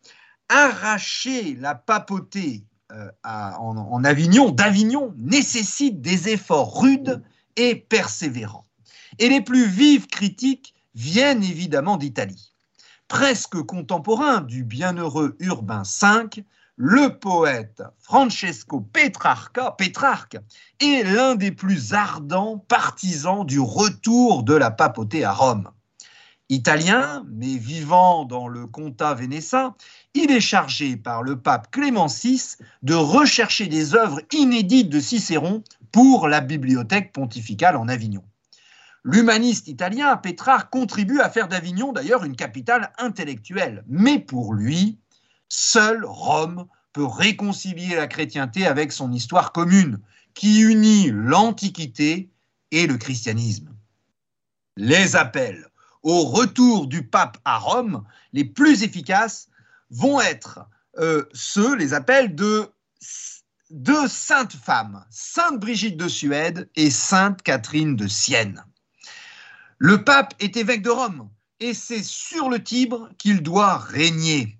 arracher 0.50 1.56
la 1.56 1.76
papauté 1.76 2.64
euh, 2.92 3.10
en, 3.24 4.04
Avignon, 4.04 4.52
d'Avignon, 4.52 5.14
nécessite 5.18 6.02
des 6.02 6.30
efforts 6.30 6.82
rudes 6.82 7.24
et 7.56 7.76
persévérants. 7.76 8.68
Et 9.18 9.30
les 9.30 9.42
plus 9.42 9.68
vives 9.68 10.08
critiques 10.08 10.76
viennent 10.94 11.44
évidemment 11.44 11.98
d'Italie. 11.98 12.54
Presque 13.08 13.62
contemporain 13.64 14.42
du 14.42 14.64
bienheureux 14.64 15.36
Urbain 15.40 15.84
V, 15.84 16.44
le 16.78 17.18
poète 17.20 17.84
Francesco 18.00 18.82
Petrarca, 18.82 19.72
Pétrarque 19.72 20.38
est 20.80 21.04
l'un 21.04 21.36
des 21.36 21.52
plus 21.52 21.94
ardents 21.94 22.58
partisans 22.58 23.46
du 23.46 23.60
retour 23.60 24.44
de 24.44 24.54
la 24.54 24.72
papauté 24.72 25.24
à 25.24 25.32
Rome. 25.32 25.72
Italien, 26.50 27.26
mais 27.32 27.56
vivant 27.56 28.26
dans 28.26 28.48
le 28.48 28.68
comtat 28.68 29.14
vénécin, 29.14 29.76
il 30.16 30.32
est 30.32 30.42
chargé 30.42 30.96
par 30.96 31.22
le 31.22 31.38
pape 31.38 31.70
Clément 31.72 32.08
VI 32.08 32.56
de 32.82 32.94
rechercher 32.94 33.68
des 33.68 33.96
œuvres 33.96 34.22
inédites 34.32 34.90
de 34.90 35.02
Cicéron 35.02 35.62
pour 35.92 36.30
la 36.30 36.40
bibliothèque 36.42 37.12
pontificale 37.12 37.76
en 37.76 37.90
Avignon. 37.90 38.24
L'humaniste 39.04 39.68
italien 39.68 40.16
Pétrarque 40.18 40.72
contribue 40.72 41.20
à 41.20 41.30
faire 41.30 41.48
d'Avignon 41.48 41.92
d'ailleurs 41.92 42.24
une 42.24 42.36
capitale 42.36 42.92
intellectuelle, 42.98 43.84
mais 43.88 44.18
pour 44.18 44.54
lui, 44.54 44.98
seul 45.50 46.04
Rome 46.06 46.66
peut 46.94 47.06
réconcilier 47.06 47.96
la 47.96 48.08
chrétienté 48.08 48.66
avec 48.66 48.94
son 48.94 49.12
histoire 49.12 49.52
commune, 49.52 50.00
qui 50.34 50.62
unit 50.62 51.12
l'Antiquité 51.12 52.32
et 52.72 52.88
le 52.88 52.98
christianisme. 52.98 53.70
Les 54.78 55.16
appels 55.16 55.68
au 56.04 56.24
retour 56.24 56.88
du 56.88 57.06
pape 57.06 57.38
à 57.46 57.58
Rome, 57.58 58.04
les 58.32 58.46
plus 58.46 58.84
efficaces, 58.84 59.50
vont 59.90 60.22
être 60.22 60.68
euh, 60.98 61.26
ceux, 61.34 61.76
les 61.76 61.94
appels 61.94 62.36
de 62.36 62.70
deux 63.70 64.08
saintes 64.08 64.54
femmes, 64.56 65.04
Sainte 65.10 65.60
Brigitte 65.60 65.98
de 65.98 66.08
Suède 66.08 66.70
et 66.76 66.90
Sainte 66.90 67.42
Catherine 67.42 67.96
de 67.96 68.08
Sienne. 68.08 68.64
Le 69.78 70.04
pape 70.04 70.34
est 70.40 70.56
évêque 70.56 70.84
de 70.84 70.90
Rome 70.90 71.30
et 71.60 71.74
c'est 71.74 72.04
sur 72.04 72.50
le 72.50 72.64
Tibre 72.64 73.10
qu'il 73.18 73.42
doit 73.42 73.78
régner. 73.78 74.58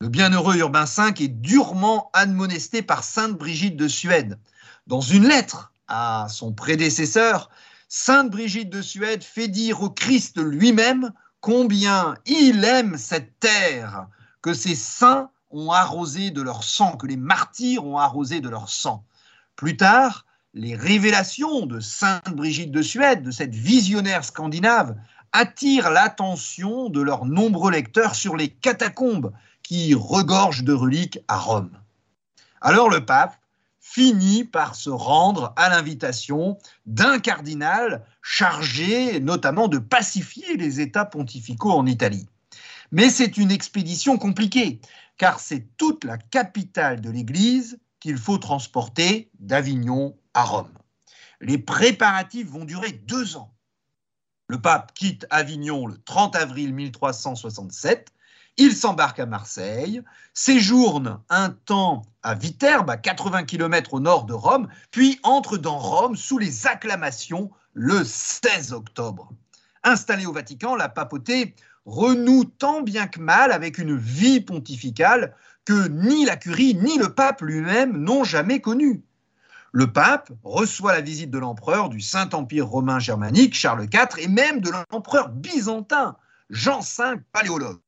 Le 0.00 0.08
bienheureux 0.08 0.56
Urbain 0.56 0.84
V 0.84 1.24
est 1.24 1.28
durement 1.28 2.10
admonesté 2.12 2.82
par 2.82 3.04
Sainte 3.04 3.38
Brigitte 3.38 3.76
de 3.76 3.88
Suède. 3.88 4.38
Dans 4.86 5.00
une 5.00 5.26
lettre 5.26 5.72
à 5.88 6.26
son 6.28 6.52
prédécesseur, 6.52 7.50
Sainte 7.88 8.30
Brigitte 8.30 8.70
de 8.70 8.82
Suède 8.82 9.22
fait 9.22 9.48
dire 9.48 9.82
au 9.82 9.90
Christ 9.90 10.38
lui-même 10.38 11.12
combien 11.40 12.16
il 12.26 12.64
aime 12.64 12.98
cette 12.98 13.38
terre 13.38 14.08
que 14.46 14.54
ses 14.54 14.76
saints 14.76 15.28
ont 15.50 15.72
arrosé 15.72 16.30
de 16.30 16.40
leur 16.40 16.62
sang, 16.62 16.96
que 16.96 17.08
les 17.08 17.16
martyrs 17.16 17.84
ont 17.84 17.98
arrosé 17.98 18.40
de 18.40 18.48
leur 18.48 18.68
sang. 18.68 19.04
Plus 19.56 19.76
tard, 19.76 20.24
les 20.54 20.76
révélations 20.76 21.66
de 21.66 21.80
Sainte 21.80 22.30
Brigitte 22.30 22.70
de 22.70 22.80
Suède, 22.80 23.24
de 23.24 23.32
cette 23.32 23.56
visionnaire 23.56 24.24
scandinave, 24.24 24.94
attirent 25.32 25.90
l'attention 25.90 26.90
de 26.90 27.00
leurs 27.00 27.24
nombreux 27.24 27.72
lecteurs 27.72 28.14
sur 28.14 28.36
les 28.36 28.48
catacombes 28.48 29.32
qui 29.64 29.94
regorgent 29.94 30.62
de 30.62 30.72
reliques 30.72 31.18
à 31.26 31.38
Rome. 31.38 31.76
Alors 32.60 32.88
le 32.88 33.04
pape 33.04 33.34
finit 33.80 34.44
par 34.44 34.76
se 34.76 34.90
rendre 34.90 35.54
à 35.56 35.70
l'invitation 35.70 36.56
d'un 36.86 37.18
cardinal 37.18 38.04
chargé 38.22 39.18
notamment 39.18 39.66
de 39.66 39.78
pacifier 39.78 40.56
les 40.56 40.78
États 40.80 41.04
pontificaux 41.04 41.72
en 41.72 41.84
Italie. 41.84 42.28
Mais 42.96 43.10
c'est 43.10 43.36
une 43.36 43.50
expédition 43.50 44.16
compliquée, 44.16 44.80
car 45.18 45.38
c'est 45.38 45.76
toute 45.76 46.02
la 46.02 46.16
capitale 46.16 47.02
de 47.02 47.10
l'Église 47.10 47.78
qu'il 48.00 48.16
faut 48.16 48.38
transporter 48.38 49.30
d'Avignon 49.38 50.16
à 50.32 50.44
Rome. 50.44 50.72
Les 51.42 51.58
préparatifs 51.58 52.48
vont 52.48 52.64
durer 52.64 52.92
deux 52.92 53.36
ans. 53.36 53.52
Le 54.48 54.62
pape 54.62 54.94
quitte 54.94 55.26
Avignon 55.28 55.86
le 55.86 55.98
30 55.98 56.36
avril 56.36 56.72
1367 56.72 58.14
il 58.56 58.74
s'embarque 58.74 59.20
à 59.20 59.26
Marseille, 59.26 60.00
séjourne 60.32 61.20
un 61.28 61.50
temps 61.50 62.00
à 62.22 62.34
Viterbe, 62.34 62.88
à 62.88 62.96
80 62.96 63.44
km 63.44 63.92
au 63.92 64.00
nord 64.00 64.24
de 64.24 64.32
Rome, 64.32 64.68
puis 64.90 65.20
entre 65.24 65.58
dans 65.58 65.76
Rome 65.76 66.16
sous 66.16 66.38
les 66.38 66.66
acclamations 66.66 67.50
le 67.74 68.02
16 68.02 68.72
octobre. 68.72 69.28
Installé 69.84 70.24
au 70.24 70.32
Vatican, 70.32 70.74
la 70.74 70.88
papauté 70.88 71.54
renoue 71.86 72.44
tant 72.44 72.82
bien 72.82 73.06
que 73.06 73.20
mal 73.20 73.52
avec 73.52 73.78
une 73.78 73.96
vie 73.96 74.40
pontificale 74.40 75.34
que 75.64 75.88
ni 75.88 76.24
la 76.24 76.36
curie 76.36 76.74
ni 76.74 76.98
le 76.98 77.14
pape 77.14 77.40
lui-même 77.40 77.96
n'ont 77.96 78.24
jamais 78.24 78.60
connue. 78.60 79.02
Le 79.72 79.92
pape 79.92 80.30
reçoit 80.42 80.92
la 80.92 81.00
visite 81.00 81.30
de 81.30 81.38
l'empereur 81.38 81.88
du 81.88 82.00
Saint-Empire 82.00 82.66
romain 82.66 82.98
germanique, 82.98 83.54
Charles 83.54 83.84
IV, 83.92 84.18
et 84.18 84.28
même 84.28 84.60
de 84.60 84.70
l'empereur 84.70 85.28
byzantin, 85.28 86.16
Jean 86.50 86.80
V, 86.80 87.20
paléologue. 87.32 87.80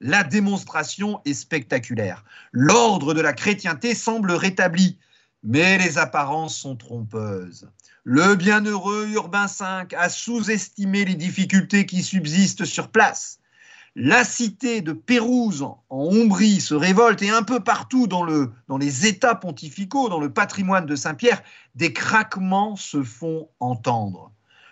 La 0.00 0.24
démonstration 0.24 1.20
est 1.24 1.34
spectaculaire. 1.34 2.24
L'ordre 2.52 3.14
de 3.14 3.22
la 3.22 3.32
chrétienté 3.32 3.94
semble 3.94 4.32
rétabli, 4.32 4.98
mais 5.42 5.78
les 5.78 5.96
apparences 5.96 6.56
sont 6.56 6.76
trompeuses. 6.76 7.70
Le 8.08 8.36
bienheureux 8.36 9.08
Urbain 9.14 9.46
V 9.46 9.96
a 9.98 10.08
sous-estimé 10.08 11.04
les 11.04 11.16
difficultés 11.16 11.86
qui 11.86 12.04
subsistent 12.04 12.64
sur 12.64 12.86
place. 12.86 13.40
La 13.96 14.22
cité 14.22 14.80
de 14.80 14.92
Pérouse 14.92 15.64
en 15.64 15.80
Ombrie 15.90 16.60
se 16.60 16.76
révolte 16.76 17.20
et 17.22 17.30
un 17.30 17.42
peu 17.42 17.58
partout 17.58 18.06
dans, 18.06 18.22
le, 18.22 18.52
dans 18.68 18.78
les 18.78 19.08
États 19.08 19.34
pontificaux, 19.34 20.08
dans 20.08 20.20
le 20.20 20.32
patrimoine 20.32 20.86
de 20.86 20.94
Saint-Pierre, 20.94 21.42
des 21.74 21.92
craquements 21.92 22.76
se 22.76 23.02
font 23.02 23.48
entendre. 23.58 24.30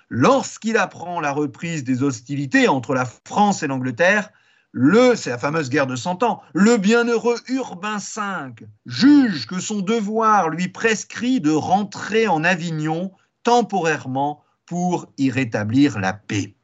Lorsqu'il 0.09 0.77
apprend 0.77 1.19
la 1.19 1.33
reprise 1.33 1.83
des 1.83 2.05
hostilités 2.05 2.69
entre 2.69 2.95
la 2.95 3.05
France 3.05 3.65
et 3.65 3.67
l'Angleterre, 3.67 4.31
le, 4.71 5.17
c'est 5.17 5.31
la 5.31 5.39
fameuse 5.39 5.71
guerre 5.71 5.89
de 5.89 5.97
Cent 5.97 6.23
Ans, 6.23 6.41
le 6.53 6.77
bienheureux 6.77 7.41
Urbain 7.49 7.99
V 7.99 8.65
juge 8.87 9.49
que 9.49 9.59
son 9.59 9.81
devoir 9.81 10.51
lui 10.51 10.69
prescrit 10.69 11.41
de 11.41 11.51
rentrer 11.51 12.29
en 12.29 12.45
Avignon 12.45 13.11
temporairement 13.45 14.43
pour 14.67 15.13
y 15.19 15.31
rétablir 15.31 15.99
la 15.99 16.13
paix. 16.13 16.55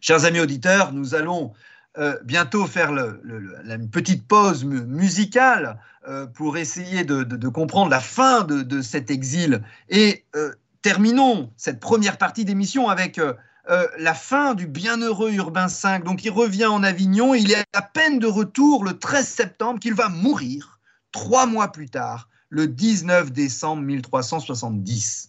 Chers 0.00 0.24
amis 0.24 0.40
auditeurs, 0.40 0.92
nous 0.92 1.14
allons 1.14 1.52
euh, 1.98 2.16
bientôt 2.22 2.66
faire 2.66 2.92
une 2.92 3.90
petite 3.90 4.26
pause 4.28 4.64
musicale 4.64 5.80
euh, 6.06 6.26
pour 6.26 6.56
essayer 6.56 7.02
de, 7.02 7.48
comprendre 7.48 7.90
la 7.90 8.00
fin 8.00 8.44
de, 8.44 8.80
cet 8.80 9.10
exil. 9.10 9.62
Et 9.88 10.24
euh, 10.36 10.52
terminons 10.82 11.50
cette 11.56 11.80
première 11.80 12.16
partie 12.16 12.44
d'émission 12.44 12.88
avec 12.88 13.20
la 13.98 14.14
fin 14.14 14.54
du 14.54 14.66
bienheureux 14.66 15.30
Urbain 15.32 15.66
V. 15.66 15.98
Donc 16.04 16.24
il 16.24 16.30
revient 16.30 16.66
en 16.66 16.82
Avignon, 16.82 17.34
il 17.34 17.50
est 17.52 17.66
à 17.74 17.82
peine 17.82 18.18
de 18.18 18.26
retour 18.26 18.82
le 18.82 18.98
13 18.98 19.26
septembre 19.26 19.78
qu'il 19.78 19.92
va 19.92 20.08
mourir 20.08 20.78
trois 21.12 21.46
mois 21.46 21.70
plus 21.72 21.90
tard, 21.90 22.28
le 22.48 22.66
19 22.66 23.32
décembre 23.32 23.82
1370. 23.82 25.27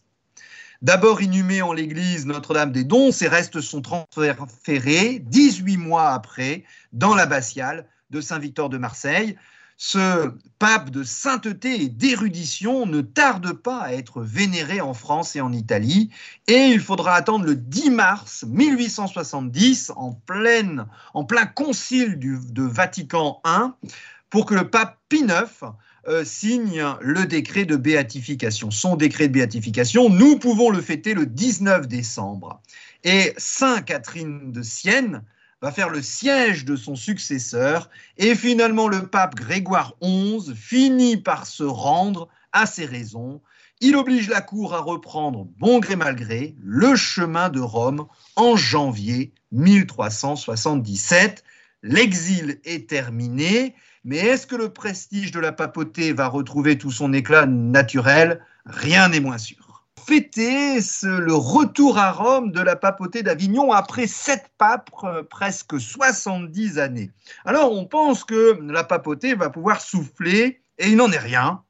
D'abord 0.81 1.21
inhumé 1.21 1.61
en 1.61 1.73
l'église 1.73 2.25
Notre-Dame 2.25 2.71
des 2.71 2.85
Dons, 2.85 3.11
ses 3.11 3.27
restes 3.27 3.59
sont 3.59 3.81
transférés 3.81 5.19
18 5.19 5.75
mois 5.75 6.11
après 6.11 6.63
dans 6.93 7.15
l'abbatiale 7.15 7.85
de 8.11 8.21
Saint-Victor 8.21 8.69
de 8.69 8.77
Marseille. 8.77 9.35
Ce 9.75 10.31
pape 10.57 10.89
de 10.89 11.03
sainteté 11.03 11.83
et 11.83 11.89
d'érudition 11.89 12.85
ne 12.85 13.01
tarde 13.01 13.51
pas 13.51 13.79
à 13.79 13.93
être 13.93 14.21
vénéré 14.21 14.79
en 14.79 14.93
France 14.93 15.35
et 15.35 15.41
en 15.41 15.51
Italie, 15.51 16.11
et 16.47 16.67
il 16.67 16.79
faudra 16.79 17.15
attendre 17.15 17.45
le 17.45 17.55
10 17.55 17.89
mars 17.89 18.45
1870, 18.47 19.91
en, 19.97 20.13
pleine, 20.13 20.85
en 21.13 21.25
plein 21.25 21.45
concile 21.45 22.17
du, 22.17 22.37
de 22.41 22.63
Vatican 22.63 23.41
I, 23.45 23.89
pour 24.29 24.45
que 24.45 24.53
le 24.53 24.69
pape 24.69 24.97
Pie 25.09 25.25
IX 25.25 25.73
euh, 26.07 26.23
signe 26.23 26.83
le 27.01 27.25
décret 27.25 27.65
de 27.65 27.75
béatification, 27.75 28.71
son 28.71 28.95
décret 28.95 29.27
de 29.27 29.33
béatification. 29.33 30.09
Nous 30.09 30.39
pouvons 30.39 30.69
le 30.69 30.81
fêter 30.81 31.13
le 31.13 31.25
19 31.25 31.87
décembre. 31.87 32.61
Et 33.03 33.33
Saint 33.37 33.81
Catherine 33.81 34.51
de 34.51 34.61
Sienne 34.61 35.23
va 35.61 35.71
faire 35.71 35.89
le 35.89 36.01
siège 36.01 36.65
de 36.65 36.75
son 36.75 36.95
successeur. 36.95 37.89
Et 38.17 38.35
finalement, 38.35 38.87
le 38.87 39.07
pape 39.07 39.35
Grégoire 39.35 39.95
XI 40.01 40.53
finit 40.55 41.17
par 41.17 41.45
se 41.45 41.63
rendre 41.63 42.29
à 42.53 42.65
ses 42.65 42.85
raisons. 42.85 43.41
Il 43.81 43.95
oblige 43.95 44.29
la 44.29 44.41
cour 44.41 44.73
à 44.73 44.79
reprendre, 44.79 45.47
bon 45.57 45.79
gré 45.79 45.95
mal 45.95 46.15
gré, 46.15 46.55
le 46.61 46.95
chemin 46.95 47.49
de 47.49 47.61
Rome 47.61 48.07
en 48.35 48.57
janvier 48.57 49.31
1377. 49.53 51.43
L'exil 51.81 52.59
est 52.65 52.89
terminé 52.89 53.73
mais 54.03 54.17
est-ce 54.17 54.47
que 54.47 54.55
le 54.55 54.69
prestige 54.69 55.31
de 55.31 55.39
la 55.39 55.51
papauté 55.51 56.13
va 56.13 56.27
retrouver 56.27 56.77
tout 56.77 56.91
son 56.91 57.13
éclat 57.13 57.45
naturel? 57.45 58.41
Rien 58.65 59.09
n'est 59.09 59.19
moins 59.19 59.37
sûr. 59.37 59.85
Fêter 60.07 60.79
le 61.03 61.33
retour 61.33 61.97
à 61.97 62.11
Rome 62.11 62.51
de 62.51 62.61
la 62.61 62.75
papauté 62.75 63.21
d'Avignon 63.21 63.71
après 63.71 64.07
sept 64.07 64.45
papes, 64.57 64.89
euh, 65.03 65.23
presque 65.23 65.79
70 65.79 66.79
années. 66.79 67.11
Alors 67.45 67.73
on 67.73 67.85
pense 67.85 68.23
que 68.23 68.59
la 68.61 68.83
papauté 68.83 69.35
va 69.35 69.49
pouvoir 69.49 69.81
souffler, 69.81 70.61
et 70.77 70.89
il 70.89 70.95
n'en 70.95 71.11
est 71.11 71.19
rien. 71.19 71.61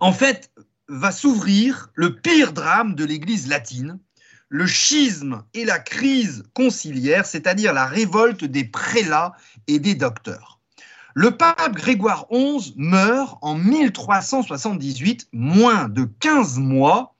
En 0.00 0.12
fait, 0.12 0.50
va 0.88 1.12
s'ouvrir 1.12 1.90
le 1.94 2.16
pire 2.16 2.52
drame 2.52 2.94
de 2.94 3.04
l'Église 3.04 3.48
latine, 3.48 3.98
le 4.48 4.66
schisme 4.66 5.44
et 5.54 5.64
la 5.64 5.78
crise 5.78 6.44
conciliaire, 6.52 7.24
c'est-à-dire 7.24 7.72
la 7.72 7.86
révolte 7.86 8.44
des 8.44 8.64
prélats 8.64 9.32
et 9.68 9.78
des 9.78 9.94
docteurs. 9.94 10.51
Le 11.14 11.30
pape 11.36 11.74
Grégoire 11.74 12.26
XI 12.30 12.72
meurt 12.76 13.38
en 13.42 13.54
1378, 13.54 15.28
moins 15.32 15.88
de 15.88 16.04
15 16.20 16.58
mois 16.58 17.14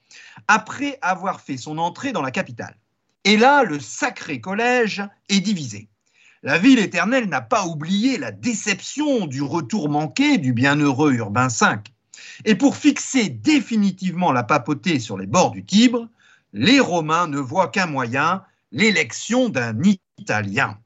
après 0.47 0.97
avoir 1.01 1.41
fait 1.41 1.57
son 1.57 1.77
entrée 1.77 2.11
dans 2.11 2.23
la 2.23 2.31
capitale. 2.31 2.75
Et 3.23 3.37
là, 3.37 3.63
le 3.63 3.79
sacré 3.79 4.41
collège 4.41 5.03
est 5.29 5.39
divisé. 5.39 5.89
La 6.41 6.57
ville 6.57 6.79
éternelle 6.79 7.29
n'a 7.29 7.41
pas 7.41 7.65
oublié 7.65 8.17
la 8.17 8.31
déception 8.31 9.27
du 9.27 9.41
retour 9.41 9.89
manqué 9.89 10.37
du 10.37 10.53
bienheureux 10.53 11.13
Urbain 11.13 11.47
V. 11.47 11.67
Et 12.45 12.55
pour 12.55 12.75
fixer 12.75 13.29
définitivement 13.29 14.31
la 14.31 14.43
papauté 14.43 14.99
sur 14.99 15.17
les 15.17 15.27
bords 15.27 15.51
du 15.51 15.63
Tibre, 15.63 16.09
les 16.51 16.79
Romains 16.79 17.27
ne 17.27 17.37
voient 17.37 17.69
qu'un 17.69 17.85
moyen, 17.85 18.43
l'élection 18.71 19.49
d'un 19.49 19.73
Italien. 20.17 20.77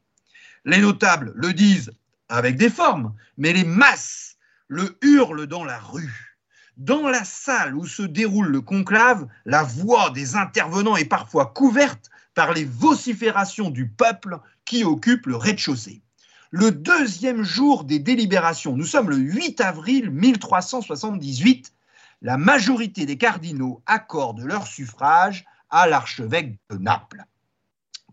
Les 0.65 0.79
notables 0.79 1.31
le 1.35 1.53
disent 1.53 1.91
avec 2.29 2.57
des 2.57 2.69
formes, 2.69 3.13
mais 3.37 3.53
les 3.53 3.63
masses 3.63 4.37
le 4.67 4.97
hurlent 5.01 5.47
dans 5.47 5.63
la 5.63 5.79
rue. 5.79 6.37
Dans 6.77 7.07
la 7.07 7.23
salle 7.23 7.75
où 7.75 7.87
se 7.87 8.03
déroule 8.03 8.49
le 8.49 8.61
conclave, 8.61 9.27
la 9.45 9.63
voix 9.63 10.11
des 10.11 10.35
intervenants 10.35 10.95
est 10.95 11.05
parfois 11.05 11.47
couverte 11.47 12.09
par 12.35 12.53
les 12.53 12.65
vociférations 12.65 13.71
du 13.71 13.87
peuple 13.87 14.39
qui 14.63 14.83
occupe 14.83 15.25
le 15.25 15.35
rez-de-chaussée. 15.35 16.03
Le 16.51 16.71
deuxième 16.71 17.43
jour 17.43 17.83
des 17.83 17.99
délibérations, 17.99 18.77
nous 18.77 18.85
sommes 18.85 19.09
le 19.09 19.17
8 19.17 19.59
avril 19.59 20.11
1378, 20.11 21.73
la 22.21 22.37
majorité 22.37 23.05
des 23.05 23.17
cardinaux 23.17 23.81
accordent 23.85 24.43
leur 24.43 24.67
suffrage 24.67 25.45
à 25.69 25.87
l'archevêque 25.87 26.57
de 26.69 26.77
Naples. 26.77 27.25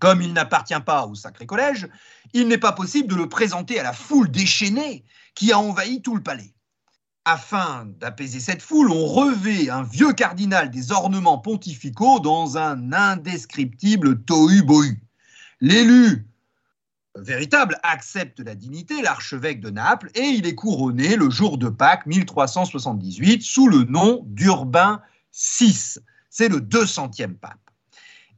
Comme 0.05 0.21
il 0.21 0.35
n'appartient 0.35 0.79
pas 0.85 1.07
au 1.07 1.15
Sacré 1.15 1.47
Collège, 1.47 1.89
il 2.35 2.47
n'est 2.47 2.59
pas 2.59 2.73
possible 2.73 3.09
de 3.09 3.15
le 3.15 3.27
présenter 3.27 3.81
à 3.81 3.83
la 3.83 3.95
foule 3.95 4.31
déchaînée 4.31 5.03
qui 5.35 5.51
a 5.51 5.59
envahi 5.59 6.03
tout 6.03 6.15
le 6.15 6.23
palais. 6.23 6.53
Afin 7.25 7.87
d'apaiser 7.87 8.39
cette 8.39 8.61
foule, 8.61 8.91
on 8.91 9.07
revêt 9.07 9.71
un 9.71 9.83
vieux 9.83 10.13
cardinal 10.13 10.71
des 10.71 10.93
ornements 10.93 11.39
pontificaux 11.39 12.21
dans 12.21 12.59
un 12.59 12.93
indescriptible 12.93 14.23
tohu-bohu. 14.27 15.01
L'élu 15.63 16.29
véritable 17.17 17.79
accepte 17.83 18.41
la 18.41 18.55
dignité, 18.55 19.01
l'archevêque 19.01 19.63
de 19.63 19.71
Naples, 19.71 20.11
et 20.15 20.27
il 20.27 20.47
est 20.47 20.55
couronné 20.55 21.17
le 21.17 21.31
jour 21.31 21.57
de 21.57 21.71
Pâques 21.71 22.05
1378 22.05 23.41
sous 23.41 23.69
le 23.69 23.85
nom 23.85 24.21
d'Urbain 24.27 25.01
VI. 25.33 25.95
C'est 26.29 26.51
le 26.51 26.59
200e 26.59 27.37
pape. 27.37 27.64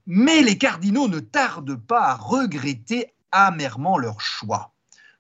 Mais 0.07 0.43
les 0.43 0.59
cardinaux 0.59 1.09
ne 1.09 1.21
tardent 1.21 1.77
pas 1.77 2.09
à 2.09 2.15
regretter 2.15 3.15
amèrement 3.33 3.99
leur 3.99 4.21
choix. 4.21 4.73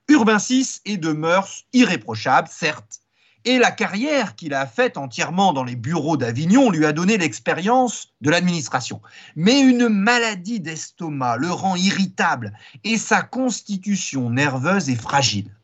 Urbain 0.08 0.38
VI 0.38 0.80
est 0.84 0.96
de 0.96 1.12
mœurs 1.12 1.64
irréprochables, 1.72 2.48
certes, 2.48 3.00
et 3.46 3.58
la 3.58 3.70
carrière 3.70 4.34
qu'il 4.34 4.54
a 4.54 4.66
faite 4.66 4.96
entièrement 4.96 5.52
dans 5.52 5.62
les 5.62 5.76
bureaux 5.76 6.16
d'Avignon 6.16 6.68
lui 6.68 6.84
a 6.84 6.92
donné 6.92 7.16
l'expérience 7.16 8.12
de 8.20 8.30
l'administration. 8.30 9.00
Mais 9.36 9.60
une 9.60 9.88
maladie 9.88 10.58
d'estomac 10.58 11.36
le 11.36 11.52
rend 11.52 11.76
irritable 11.76 12.52
et 12.82 12.98
sa 12.98 13.22
constitution 13.22 14.30
nerveuse 14.30 14.90
est 14.90 15.00
fragile. 15.00 15.54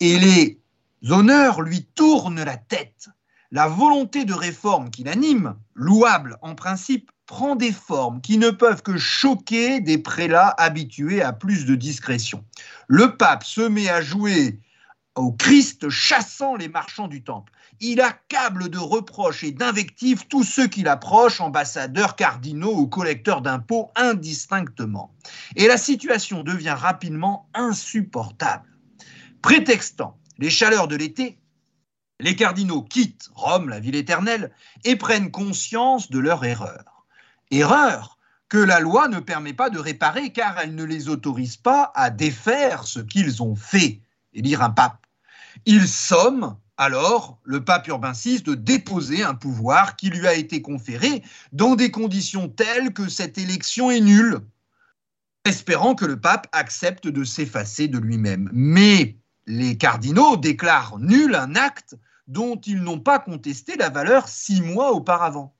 Et 0.00 0.18
les 0.18 0.60
honneurs 1.08 1.62
lui 1.62 1.84
tournent 1.84 2.42
la 2.42 2.56
tête. 2.56 3.08
La 3.52 3.68
volonté 3.68 4.24
de 4.24 4.34
réforme 4.34 4.90
qui 4.90 5.04
l'anime, 5.04 5.54
louable 5.74 6.36
en 6.42 6.56
principe, 6.56 7.12
prend 7.26 7.56
des 7.56 7.72
formes 7.72 8.20
qui 8.20 8.38
ne 8.38 8.50
peuvent 8.50 8.82
que 8.82 8.98
choquer 8.98 9.80
des 9.80 9.98
prélats 9.98 10.54
habitués 10.58 11.22
à 11.22 11.32
plus 11.32 11.64
de 11.64 11.74
discrétion. 11.74 12.44
Le 12.86 13.16
pape 13.16 13.44
se 13.44 13.62
met 13.62 13.88
à 13.88 14.02
jouer 14.02 14.60
au 15.14 15.32
Christ 15.32 15.88
chassant 15.88 16.56
les 16.56 16.68
marchands 16.68 17.08
du 17.08 17.22
temple. 17.22 17.52
Il 17.80 18.00
accable 18.00 18.68
de 18.68 18.78
reproches 18.78 19.44
et 19.44 19.52
d'invectives 19.52 20.26
tous 20.28 20.44
ceux 20.44 20.66
qui 20.66 20.82
l'approchent, 20.82 21.40
ambassadeurs, 21.40 22.16
cardinaux 22.16 22.74
ou 22.74 22.86
collecteurs 22.86 23.40
d'impôts 23.40 23.90
indistinctement. 23.96 25.14
Et 25.56 25.66
la 25.66 25.76
situation 25.76 26.42
devient 26.42 26.76
rapidement 26.76 27.48
insupportable. 27.54 28.68
Prétextant 29.42 30.18
les 30.38 30.50
chaleurs 30.50 30.88
de 30.88 30.96
l'été, 30.96 31.38
les 32.20 32.36
cardinaux 32.36 32.82
quittent 32.82 33.28
Rome, 33.34 33.68
la 33.68 33.80
ville 33.80 33.96
éternelle, 33.96 34.52
et 34.84 34.96
prennent 34.96 35.30
conscience 35.30 36.10
de 36.10 36.18
leur 36.18 36.44
erreur. 36.44 36.93
Erreur 37.54 38.18
que 38.48 38.58
la 38.58 38.80
loi 38.80 39.08
ne 39.08 39.20
permet 39.20 39.52
pas 39.52 39.70
de 39.70 39.78
réparer 39.78 40.32
car 40.32 40.58
elle 40.58 40.74
ne 40.74 40.84
les 40.84 41.08
autorise 41.08 41.56
pas 41.56 41.92
à 41.94 42.10
défaire 42.10 42.84
ce 42.84 43.00
qu'ils 43.00 43.42
ont 43.42 43.56
fait, 43.56 44.00
et 44.32 44.42
dire 44.42 44.62
un 44.62 44.70
pape. 44.70 45.06
Ils 45.66 45.88
somment 45.88 46.56
alors 46.76 47.38
le 47.44 47.64
pape 47.64 47.86
Urbain 47.88 48.12
VI 48.12 48.42
de 48.42 48.54
déposer 48.54 49.22
un 49.22 49.34
pouvoir 49.34 49.96
qui 49.96 50.10
lui 50.10 50.26
a 50.26 50.34
été 50.34 50.60
conféré 50.60 51.22
dans 51.52 51.76
des 51.76 51.90
conditions 51.90 52.48
telles 52.48 52.92
que 52.92 53.08
cette 53.08 53.38
élection 53.38 53.90
est 53.90 54.00
nulle, 54.00 54.40
espérant 55.44 55.94
que 55.94 56.04
le 56.04 56.20
pape 56.20 56.48
accepte 56.52 57.06
de 57.06 57.24
s'effacer 57.24 57.88
de 57.88 57.98
lui-même. 57.98 58.50
Mais 58.52 59.16
les 59.46 59.76
cardinaux 59.76 60.36
déclarent 60.36 60.98
nul 60.98 61.34
un 61.34 61.54
acte 61.54 61.96
dont 62.26 62.56
ils 62.56 62.82
n'ont 62.82 63.00
pas 63.00 63.18
contesté 63.18 63.76
la 63.76 63.90
valeur 63.90 64.28
six 64.28 64.60
mois 64.60 64.92
auparavant. 64.92 65.53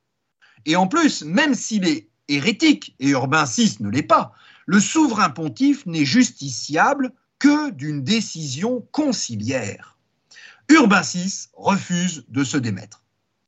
Et 0.67 0.77
en 0.77 0.87
plus, 0.87 1.23
même 1.23 1.55
s'il 1.55 1.87
est 1.87 2.09
hérétique, 2.29 2.95
et 3.01 3.09
Urbain 3.09 3.45
VI 3.45 3.77
ne 3.81 3.91
l'est 3.91 4.03
pas, 4.03 4.33
le 4.67 4.81
souverain 4.81 5.31
pontife 5.31 5.85
n'est 5.87 6.05
justiciable 6.05 7.13
que 7.39 7.71
d'une 7.71 8.03
décision 8.03 8.81
conciliaire. 8.93 9.99
Urbain 10.69 11.03
VI 11.03 11.49
refuse 11.53 12.25
de 12.29 12.45
se 12.45 12.57
démettre. 12.57 13.03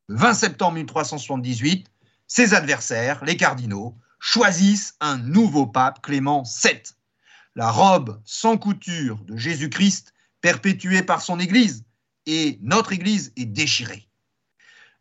Le 0.09 0.17
20 0.17 0.35
septembre 0.35 0.75
1378, 0.75 1.87
ses 2.27 2.55
adversaires, 2.55 3.25
les 3.25 3.37
cardinaux, 3.37 3.97
choisissent 4.19 4.95
un 5.01 5.17
nouveau 5.19 5.67
pape, 5.67 6.03
Clément 6.03 6.43
VII. 6.43 6.83
La 7.55 7.71
robe 7.71 8.21
sans 8.25 8.59
couture 8.59 9.19
de 9.25 9.37
Jésus-Christ, 9.37 10.13
perpétuée 10.43 11.03
par 11.03 11.23
son 11.23 11.41
Église, 11.41 11.85
et 12.27 12.59
notre 12.61 12.93
Église 12.93 13.33
est 13.37 13.47
déchirée. 13.47 14.09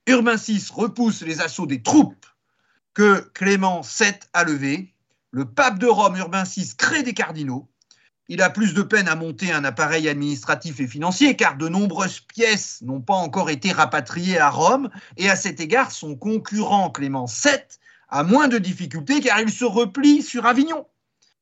Urbain 0.07 0.35
VI 0.35 0.63
repousse 0.71 1.23
les 1.23 1.41
assauts 1.41 1.65
des 1.65 1.81
troupes 1.81 2.27
que 2.93 3.21
Clément 3.33 3.81
VII 3.81 4.13
a 4.33 4.43
levées. 4.43 4.93
Le 5.31 5.45
pape 5.45 5.79
de 5.79 5.87
Rome, 5.87 6.15
Urbain 6.15 6.43
VI, 6.43 6.75
crée 6.77 7.01
des 7.01 7.13
cardinaux. 7.13 7.67
Il 8.27 8.41
a 8.41 8.51
plus 8.51 8.73
de 8.73 8.83
peine 8.83 9.07
à 9.07 9.15
monter 9.15 9.51
un 9.51 9.63
appareil 9.63 10.07
administratif 10.07 10.79
et 10.79 10.87
financier 10.87 11.35
car 11.35 11.57
de 11.57 11.67
nombreuses 11.67 12.19
pièces 12.19 12.81
n'ont 12.83 13.01
pas 13.01 13.15
encore 13.15 13.49
été 13.49 13.71
rapatriées 13.71 14.39
à 14.39 14.49
Rome 14.49 14.89
et 15.17 15.29
à 15.29 15.35
cet 15.35 15.59
égard 15.59 15.91
son 15.91 16.15
concurrent 16.15 16.89
Clément 16.91 17.25
VII 17.25 17.53
a 18.09 18.23
moins 18.23 18.47
de 18.47 18.57
difficultés 18.57 19.21
car 19.21 19.39
il 19.41 19.51
se 19.51 19.65
replie 19.65 20.21
sur 20.21 20.45
Avignon. 20.45 20.85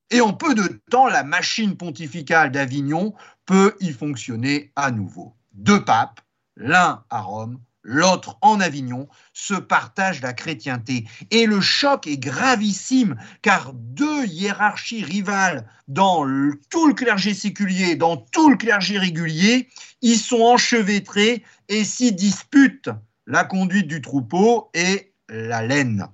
Et 0.10 0.21
en 0.21 0.34
peu 0.34 0.56
de 0.56 0.82
temps, 0.89 1.08
la 1.08 1.23
machine 1.23 1.76
pontificale 1.76 2.52
d'Avignon 2.52 3.13
peut 3.45 3.76
y 3.80 3.91
fonctionner 3.91 4.71
à 4.76 4.91
nouveau 4.91 5.36
deux 5.54 5.84
papes, 5.84 6.21
l'un 6.56 7.04
à 7.10 7.21
Rome, 7.21 7.60
l'autre 7.83 8.37
en 8.41 8.59
Avignon, 8.59 9.07
se 9.33 9.53
partagent 9.53 10.21
la 10.21 10.33
chrétienté. 10.33 11.05
Et 11.31 11.45
le 11.45 11.61
choc 11.61 12.07
est 12.07 12.17
gravissime, 12.17 13.15
car 13.41 13.73
deux 13.73 14.25
hiérarchies 14.25 15.03
rivales 15.03 15.67
dans 15.87 16.25
tout 16.69 16.87
le 16.87 16.93
clergé 16.93 17.33
séculier, 17.33 17.95
dans 17.95 18.17
tout 18.17 18.49
le 18.49 18.57
clergé 18.57 18.97
régulier, 18.97 19.69
y 20.01 20.17
sont 20.17 20.41
enchevêtrées 20.41 21.43
et 21.69 21.83
s'y 21.83 22.13
disputent 22.13 22.89
la 23.27 23.43
conduite 23.43 23.87
du 23.87 24.01
troupeau 24.01 24.69
et 24.73 25.13
la 25.29 25.61
laine. 25.65 26.07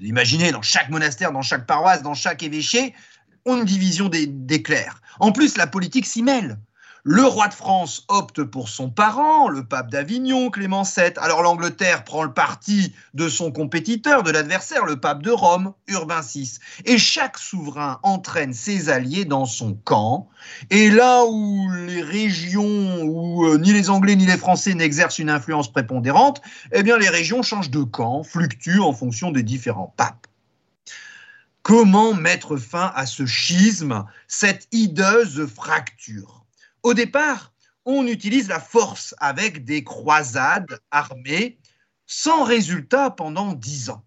imaginez, 0.00 0.52
dans 0.52 0.62
chaque 0.62 0.90
monastère, 0.90 1.32
dans 1.32 1.42
chaque 1.42 1.66
paroisse, 1.66 2.02
dans 2.02 2.14
chaque 2.14 2.42
évêché, 2.42 2.94
on 3.44 3.58
une 3.58 3.64
division 3.64 4.08
des 4.08 4.62
clercs. 4.62 5.00
En 5.20 5.32
plus, 5.32 5.56
la 5.56 5.66
politique 5.66 6.06
s'y 6.06 6.22
mêle. 6.22 6.58
Le 7.08 7.22
roi 7.22 7.46
de 7.46 7.54
France 7.54 8.04
opte 8.08 8.42
pour 8.42 8.68
son 8.68 8.90
parent, 8.90 9.48
le 9.48 9.62
pape 9.62 9.92
d'Avignon, 9.92 10.50
Clément 10.50 10.82
VII. 10.82 11.12
Alors 11.18 11.40
l'Angleterre 11.40 12.02
prend 12.02 12.24
le 12.24 12.32
parti 12.32 12.96
de 13.14 13.28
son 13.28 13.52
compétiteur, 13.52 14.24
de 14.24 14.32
l'adversaire, 14.32 14.84
le 14.84 14.98
pape 14.98 15.22
de 15.22 15.30
Rome, 15.30 15.72
Urbain 15.86 16.20
VI. 16.20 16.58
Et 16.84 16.98
chaque 16.98 17.38
souverain 17.38 18.00
entraîne 18.02 18.52
ses 18.52 18.88
alliés 18.88 19.24
dans 19.24 19.44
son 19.44 19.74
camp. 19.74 20.28
Et 20.70 20.90
là 20.90 21.24
où 21.24 21.70
les 21.86 22.02
régions, 22.02 23.04
où 23.04 23.46
euh, 23.46 23.56
ni 23.58 23.72
les 23.72 23.88
Anglais 23.88 24.16
ni 24.16 24.26
les 24.26 24.36
Français 24.36 24.74
n'exercent 24.74 25.20
une 25.20 25.30
influence 25.30 25.70
prépondérante, 25.70 26.42
eh 26.72 26.82
bien 26.82 26.98
les 26.98 27.08
régions 27.08 27.42
changent 27.42 27.70
de 27.70 27.84
camp, 27.84 28.24
fluctuent 28.24 28.80
en 28.80 28.92
fonction 28.92 29.30
des 29.30 29.44
différents 29.44 29.94
papes. 29.96 30.26
Comment 31.62 32.14
mettre 32.14 32.56
fin 32.56 32.90
à 32.96 33.06
ce 33.06 33.26
schisme, 33.26 34.06
cette 34.26 34.66
hideuse 34.72 35.46
fracture? 35.46 36.45
Au 36.86 36.94
départ, 36.94 37.52
on 37.84 38.06
utilise 38.06 38.46
la 38.46 38.60
force 38.60 39.12
avec 39.18 39.64
des 39.64 39.82
croisades 39.82 40.78
armées 40.92 41.58
sans 42.06 42.44
résultat 42.44 43.10
pendant 43.10 43.54
dix 43.54 43.90
ans. 43.90 44.04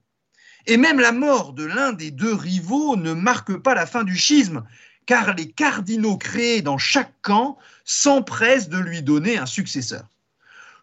Et 0.66 0.78
même 0.78 1.02
la 1.02 1.12
mort 1.12 1.52
de 1.52 1.66
l'un 1.66 1.92
des 1.92 2.10
deux 2.10 2.34
rivaux 2.34 2.96
ne 2.96 3.12
marque 3.12 3.58
pas 3.58 3.76
la 3.76 3.86
fin 3.86 4.06
du 4.06 4.16
schisme, 4.16 4.64
car 5.06 5.34
les 5.34 5.52
cardinaux 5.52 6.16
créés 6.16 6.62
dans 6.62 6.78
chaque 6.78 7.14
camp 7.22 7.58
s'empressent 7.84 8.70
de 8.70 8.80
lui 8.80 9.02
donner 9.02 9.38
un 9.38 9.46
successeur. 9.46 10.08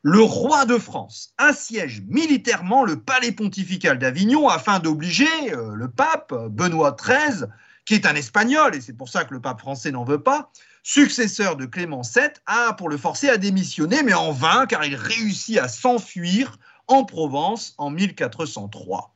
Le 0.02 0.20
roi 0.20 0.66
de 0.66 0.76
France 0.76 1.32
assiège 1.38 2.02
militairement 2.08 2.84
le 2.84 3.00
palais 3.00 3.32
pontifical 3.32 3.98
d'Avignon 3.98 4.50
afin 4.50 4.80
d'obliger 4.80 5.26
euh, 5.50 5.74
le 5.74 5.88
pape 5.88 6.34
Benoît 6.50 6.94
XIII, 6.94 7.46
qui 7.86 7.94
est 7.94 8.04
un 8.04 8.16
espagnol, 8.16 8.74
et 8.74 8.82
c'est 8.82 8.92
pour 8.92 9.08
ça 9.08 9.24
que 9.24 9.32
le 9.32 9.40
pape 9.40 9.60
français 9.60 9.92
n'en 9.92 10.04
veut 10.04 10.22
pas, 10.22 10.50
successeur 10.86 11.56
de 11.56 11.66
Clément 11.66 12.02
VII, 12.02 12.28
a 12.46 12.72
pour 12.74 12.88
le 12.88 12.96
forcer 12.96 13.28
à 13.28 13.38
démissionner, 13.38 14.04
mais 14.04 14.14
en 14.14 14.30
vain, 14.30 14.66
car 14.66 14.84
il 14.84 14.94
réussit 14.94 15.58
à 15.58 15.66
s'enfuir 15.66 16.58
en 16.86 17.04
Provence 17.04 17.74
en 17.76 17.90
1403. 17.90 19.12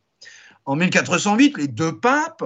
En 0.64 0.74
1408, 0.74 1.58
les 1.58 1.68
deux 1.68 1.96
papes 1.96 2.42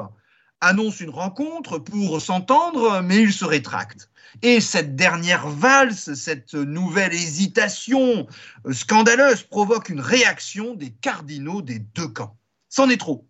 annoncent 0.60 1.02
une 1.02 1.08
rencontre 1.08 1.78
pour 1.78 2.20
s'entendre, 2.20 3.00
mais 3.00 3.22
ils 3.22 3.32
se 3.32 3.46
rétractent. 3.46 4.10
Et 4.42 4.60
cette 4.60 4.94
dernière 4.94 5.48
valse, 5.48 6.12
cette 6.12 6.52
nouvelle 6.52 7.14
hésitation 7.14 8.26
scandaleuse 8.72 9.42
provoque 9.42 9.88
une 9.88 10.00
réaction 10.00 10.74
des 10.74 10.90
cardinaux 10.90 11.62
des 11.62 11.78
deux 11.78 12.08
camps. 12.08 12.37
C'en 12.68 12.90
est 12.90 13.00
trop. 13.00 13.26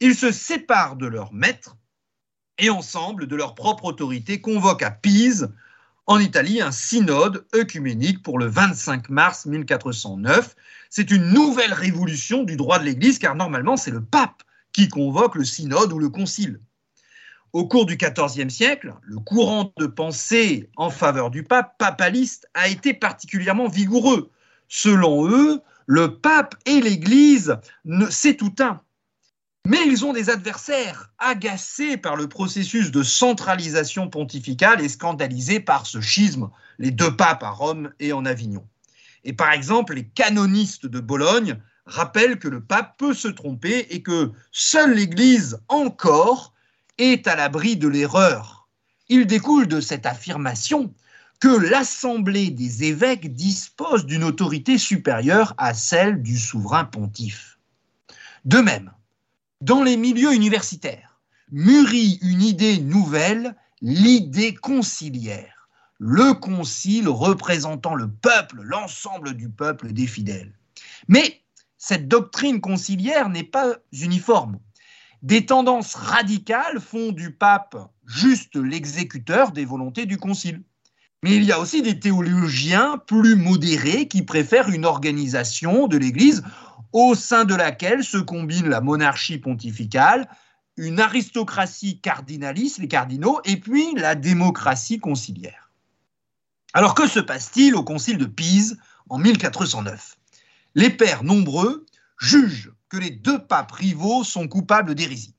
Ils 0.00 0.16
se 0.16 0.32
séparent 0.32 0.96
de 0.96 1.06
leur 1.06 1.32
maître 1.32 1.76
et 2.62 2.70
ensemble, 2.70 3.26
de 3.26 3.36
leur 3.36 3.54
propre 3.54 3.86
autorité, 3.86 4.40
convoquent 4.40 4.84
à 4.84 4.92
Pise, 4.92 5.50
en 6.06 6.18
Italie, 6.18 6.60
un 6.60 6.70
synode 6.70 7.44
œcuménique 7.54 8.22
pour 8.22 8.38
le 8.38 8.46
25 8.46 9.08
mars 9.08 9.46
1409. 9.46 10.54
C'est 10.88 11.10
une 11.10 11.28
nouvelle 11.32 11.72
révolution 11.72 12.44
du 12.44 12.56
droit 12.56 12.78
de 12.78 12.84
l'Église, 12.84 13.18
car 13.18 13.34
normalement, 13.34 13.76
c'est 13.76 13.90
le 13.90 14.02
pape 14.02 14.42
qui 14.72 14.88
convoque 14.88 15.34
le 15.34 15.44
synode 15.44 15.92
ou 15.92 15.98
le 15.98 16.08
concile. 16.08 16.60
Au 17.52 17.66
cours 17.66 17.84
du 17.84 17.96
XIVe 17.96 18.48
siècle, 18.48 18.94
le 19.02 19.18
courant 19.18 19.72
de 19.76 19.86
pensée 19.86 20.70
en 20.76 20.90
faveur 20.90 21.30
du 21.30 21.42
pape, 21.42 21.76
papaliste, 21.78 22.48
a 22.54 22.68
été 22.68 22.94
particulièrement 22.94 23.68
vigoureux. 23.68 24.30
Selon 24.68 25.28
eux, 25.28 25.60
le 25.86 26.16
pape 26.16 26.54
et 26.64 26.80
l'Église, 26.80 27.56
c'est 28.10 28.36
tout 28.36 28.54
un. 28.60 28.80
Mais 29.64 29.86
ils 29.86 30.04
ont 30.04 30.12
des 30.12 30.28
adversaires 30.28 31.12
agacés 31.18 31.96
par 31.96 32.16
le 32.16 32.28
processus 32.28 32.90
de 32.90 33.04
centralisation 33.04 34.08
pontificale 34.08 34.80
et 34.80 34.88
scandalisés 34.88 35.60
par 35.60 35.86
ce 35.86 36.00
schisme, 36.00 36.50
les 36.78 36.90
deux 36.90 37.14
papes 37.16 37.44
à 37.44 37.50
Rome 37.50 37.92
et 38.00 38.12
en 38.12 38.24
Avignon. 38.24 38.66
Et 39.22 39.32
par 39.32 39.52
exemple, 39.52 39.94
les 39.94 40.08
canonistes 40.08 40.86
de 40.86 40.98
Bologne 40.98 41.58
rappellent 41.86 42.40
que 42.40 42.48
le 42.48 42.60
pape 42.60 42.96
peut 42.98 43.14
se 43.14 43.28
tromper 43.28 43.86
et 43.90 44.02
que 44.02 44.32
seule 44.50 44.94
l'Église 44.94 45.60
encore 45.68 46.54
est 46.98 47.28
à 47.28 47.36
l'abri 47.36 47.76
de 47.76 47.86
l'erreur. 47.86 48.68
Il 49.08 49.26
découle 49.26 49.68
de 49.68 49.80
cette 49.80 50.06
affirmation 50.06 50.92
que 51.40 51.48
l'Assemblée 51.48 52.50
des 52.50 52.84
évêques 52.84 53.32
dispose 53.32 54.06
d'une 54.06 54.24
autorité 54.24 54.78
supérieure 54.78 55.54
à 55.56 55.74
celle 55.74 56.22
du 56.22 56.38
souverain 56.38 56.84
pontife. 56.84 57.58
De 58.44 58.58
même, 58.58 58.92
dans 59.62 59.84
les 59.84 59.96
milieux 59.96 60.34
universitaires, 60.34 61.20
mûrit 61.52 62.18
une 62.22 62.42
idée 62.42 62.78
nouvelle, 62.78 63.54
l'idée 63.80 64.54
conciliaire, 64.54 65.68
le 66.00 66.34
concile 66.34 67.08
représentant 67.08 67.94
le 67.94 68.10
peuple, 68.10 68.60
l'ensemble 68.62 69.34
du 69.34 69.48
peuple 69.48 69.92
des 69.92 70.08
fidèles. 70.08 70.52
Mais 71.06 71.42
cette 71.78 72.08
doctrine 72.08 72.60
conciliaire 72.60 73.28
n'est 73.28 73.44
pas 73.44 73.76
uniforme. 73.92 74.58
Des 75.22 75.46
tendances 75.46 75.94
radicales 75.94 76.80
font 76.80 77.12
du 77.12 77.30
pape 77.30 77.76
juste 78.04 78.56
l'exécuteur 78.56 79.52
des 79.52 79.64
volontés 79.64 80.06
du 80.06 80.16
concile. 80.16 80.60
Mais 81.22 81.36
il 81.36 81.44
y 81.44 81.52
a 81.52 81.60
aussi 81.60 81.82
des 81.82 82.00
théologiens 82.00 82.98
plus 83.06 83.36
modérés 83.36 84.08
qui 84.08 84.22
préfèrent 84.22 84.70
une 84.70 84.84
organisation 84.84 85.86
de 85.86 85.98
l'Église 85.98 86.42
au 86.92 87.14
sein 87.14 87.44
de 87.44 87.54
laquelle 87.54 88.04
se 88.04 88.18
combine 88.18 88.68
la 88.68 88.80
monarchie 88.80 89.38
pontificale, 89.38 90.28
une 90.76 91.00
aristocratie 91.00 92.00
cardinaliste, 92.00 92.78
les 92.78 92.88
cardinaux, 92.88 93.40
et 93.44 93.58
puis 93.58 93.94
la 93.94 94.14
démocratie 94.14 94.98
conciliaire. 94.98 95.70
Alors 96.74 96.94
que 96.94 97.06
se 97.06 97.20
passe-t-il 97.20 97.74
au 97.74 97.84
concile 97.84 98.18
de 98.18 98.24
Pise 98.24 98.78
en 99.10 99.18
1409 99.18 100.16
Les 100.74 100.90
pères 100.90 101.24
nombreux 101.24 101.84
jugent 102.18 102.72
que 102.88 102.96
les 102.96 103.10
deux 103.10 103.44
papes 103.44 103.72
rivaux 103.72 104.24
sont 104.24 104.48
coupables 104.48 104.94
d'hérésie. 104.94 105.34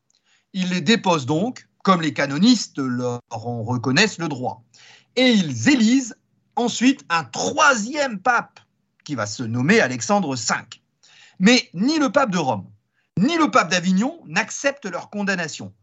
Ils 0.53 0.69
les 0.69 0.81
déposent 0.81 1.25
donc, 1.25 1.67
comme 1.83 2.01
les 2.01 2.13
canonistes 2.13 2.77
leur 2.77 3.19
en 3.31 3.63
reconnaissent 3.63 4.19
le 4.19 4.27
droit, 4.27 4.63
et 5.15 5.31
ils 5.31 5.69
élisent 5.69 6.15
ensuite 6.55 7.03
un 7.09 7.23
troisième 7.23 8.19
pape 8.19 8.59
qui 9.03 9.15
va 9.15 9.25
se 9.25 9.43
nommer 9.43 9.81
Alexandre 9.81 10.35
V. 10.35 10.53
Mais 11.39 11.69
ni 11.73 11.99
le 11.99 12.11
pape 12.11 12.31
de 12.31 12.37
Rome, 12.37 12.69
ni 13.17 13.37
le 13.37 13.51
pape 13.51 13.69
d'Avignon 13.69 14.21
n'acceptent 14.25 14.85
leur 14.85 15.09
condamnation. 15.09 15.73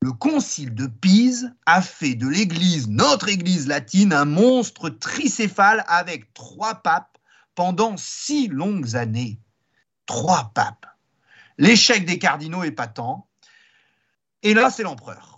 Le 0.00 0.12
concile 0.12 0.74
de 0.74 0.86
Pise 0.86 1.52
a 1.66 1.82
fait 1.82 2.14
de 2.14 2.28
l'Église, 2.28 2.88
notre 2.88 3.28
Église 3.28 3.66
latine, 3.66 4.12
un 4.12 4.24
monstre 4.24 4.90
tricéphale 4.90 5.84
avec 5.88 6.32
trois 6.34 6.76
papes 6.76 7.18
pendant 7.56 7.96
six 7.96 8.46
longues 8.46 8.94
années. 8.94 9.40
Trois 10.06 10.52
papes. 10.54 10.86
L'échec 11.58 12.04
des 12.04 12.18
cardinaux 12.18 12.62
est 12.62 12.70
patent. 12.70 13.26
Et 14.44 14.54
là, 14.54 14.70
c'est 14.70 14.84
l'empereur, 14.84 15.37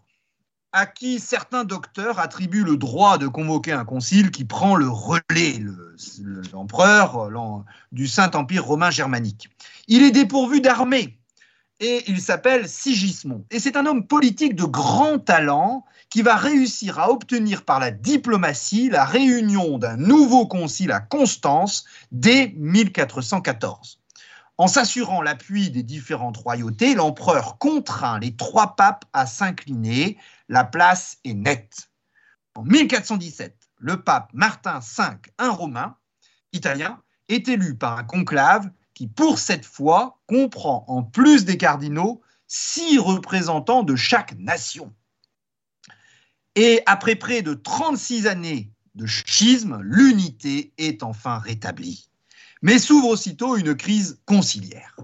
à 0.73 0.87
qui 0.87 1.19
certains 1.19 1.65
docteurs 1.65 2.19
attribuent 2.19 2.65
le 2.65 2.77
droit 2.77 3.19
de 3.19 3.27
convoquer 3.27 3.73
un 3.73 3.85
concile 3.85 4.31
qui 4.31 4.45
prend 4.45 4.77
le 4.77 4.89
relais, 4.89 5.61
l'empereur 6.53 7.31
du 7.93 8.07
Saint-Empire 8.07 8.65
romain 8.65 8.91
germanique. 8.91 9.51
Il 9.89 10.03
est 10.03 10.13
dépourvu 10.13 10.61
d'armée 10.61 11.19
et 11.81 12.05
il 12.09 12.21
s'appelle 12.21 12.69
Sigismond. 12.69 13.45
Et 13.51 13.59
c'est 13.59 13.77
un 13.77 13.87
homme 13.87 14.07
politique 14.07 14.55
de 14.55 14.65
grand 14.65 15.19
talent 15.19 15.85
qui 16.11 16.23
va 16.23 16.37
réussir 16.37 16.99
à 16.99 17.11
obtenir 17.11 17.65
par 17.65 17.81
la 17.81 17.91
diplomatie 17.91 18.91
la 18.91 19.05
réunion 19.05 19.79
d'un 19.79 19.97
nouveau 19.97 20.47
concile 20.47 20.93
à 20.93 21.01
Constance 21.01 21.85
dès 22.13 22.53
1414. 22.57 24.01
En 24.59 24.67
s'assurant 24.67 25.23
l'appui 25.23 25.71
des 25.71 25.83
différentes 25.83 26.37
royautés, 26.37 26.95
l'empereur 26.95 27.57
contraint 27.57 28.19
les 28.19 28.37
trois 28.37 28.77
papes 28.77 29.07
à 29.15 29.25
s'incliner. 29.25 30.19
La 30.51 30.65
place 30.65 31.19
est 31.23 31.35
nette. 31.35 31.93
En 32.57 32.65
1417, 32.65 33.57
le 33.79 34.03
pape 34.03 34.31
Martin 34.33 34.81
V, 34.81 35.05
un 35.39 35.51
Romain 35.51 35.97
italien, 36.53 37.01
est 37.29 37.47
élu 37.47 37.77
par 37.77 37.97
un 37.97 38.03
conclave 38.03 38.69
qui, 38.93 39.07
pour 39.07 39.39
cette 39.39 39.65
fois, 39.65 40.21
comprend 40.27 40.85
en 40.89 41.05
plus 41.05 41.45
des 41.45 41.57
cardinaux 41.57 42.21
six 42.49 42.99
représentants 42.99 43.85
de 43.85 43.95
chaque 43.95 44.37
nation. 44.41 44.93
Et 46.57 46.83
après 46.87 47.15
près 47.15 47.43
de 47.43 47.55
36 47.55 48.27
années 48.27 48.73
de 48.97 49.07
schisme, 49.07 49.79
l'unité 49.83 50.75
est 50.79 51.05
enfin 51.05 51.39
rétablie. 51.39 52.11
Mais 52.61 52.81
s'ouvre 52.81 53.07
aussitôt 53.07 53.57
une 53.57 53.77
crise 53.77 54.21
conciliaire. 54.27 54.97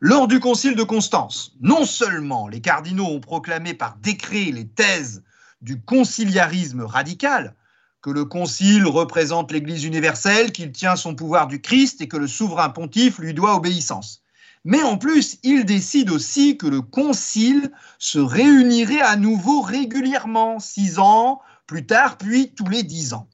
Lors 0.00 0.28
du 0.28 0.40
concile 0.40 0.76
de 0.76 0.82
Constance, 0.82 1.56
non 1.62 1.86
seulement 1.86 2.48
les 2.48 2.60
cardinaux 2.60 3.06
ont 3.06 3.20
proclamé 3.20 3.72
par 3.72 3.96
décret 3.96 4.50
les 4.52 4.68
thèses 4.68 5.22
du 5.62 5.80
conciliarisme 5.80 6.82
radical, 6.82 7.54
que 8.02 8.10
le 8.10 8.26
concile 8.26 8.84
représente 8.86 9.52
l'Église 9.52 9.84
universelle, 9.84 10.52
qu'il 10.52 10.70
tient 10.70 10.96
son 10.96 11.14
pouvoir 11.14 11.46
du 11.46 11.62
Christ 11.62 12.02
et 12.02 12.08
que 12.08 12.18
le 12.18 12.26
souverain 12.26 12.68
pontife 12.68 13.18
lui 13.18 13.32
doit 13.32 13.56
obéissance. 13.56 14.22
Mais 14.66 14.82
en 14.82 14.98
plus, 14.98 15.38
il 15.42 15.64
décide 15.64 16.10
aussi 16.10 16.58
que 16.58 16.66
le 16.66 16.82
concile 16.82 17.72
se 17.98 18.18
réunirait 18.18 19.00
à 19.00 19.16
nouveau 19.16 19.62
régulièrement, 19.62 20.60
six 20.60 20.98
ans 20.98 21.40
plus 21.66 21.86
tard, 21.86 22.18
puis 22.18 22.52
tous 22.54 22.68
les 22.68 22.82
dix 22.82 23.14
ans. 23.14 23.28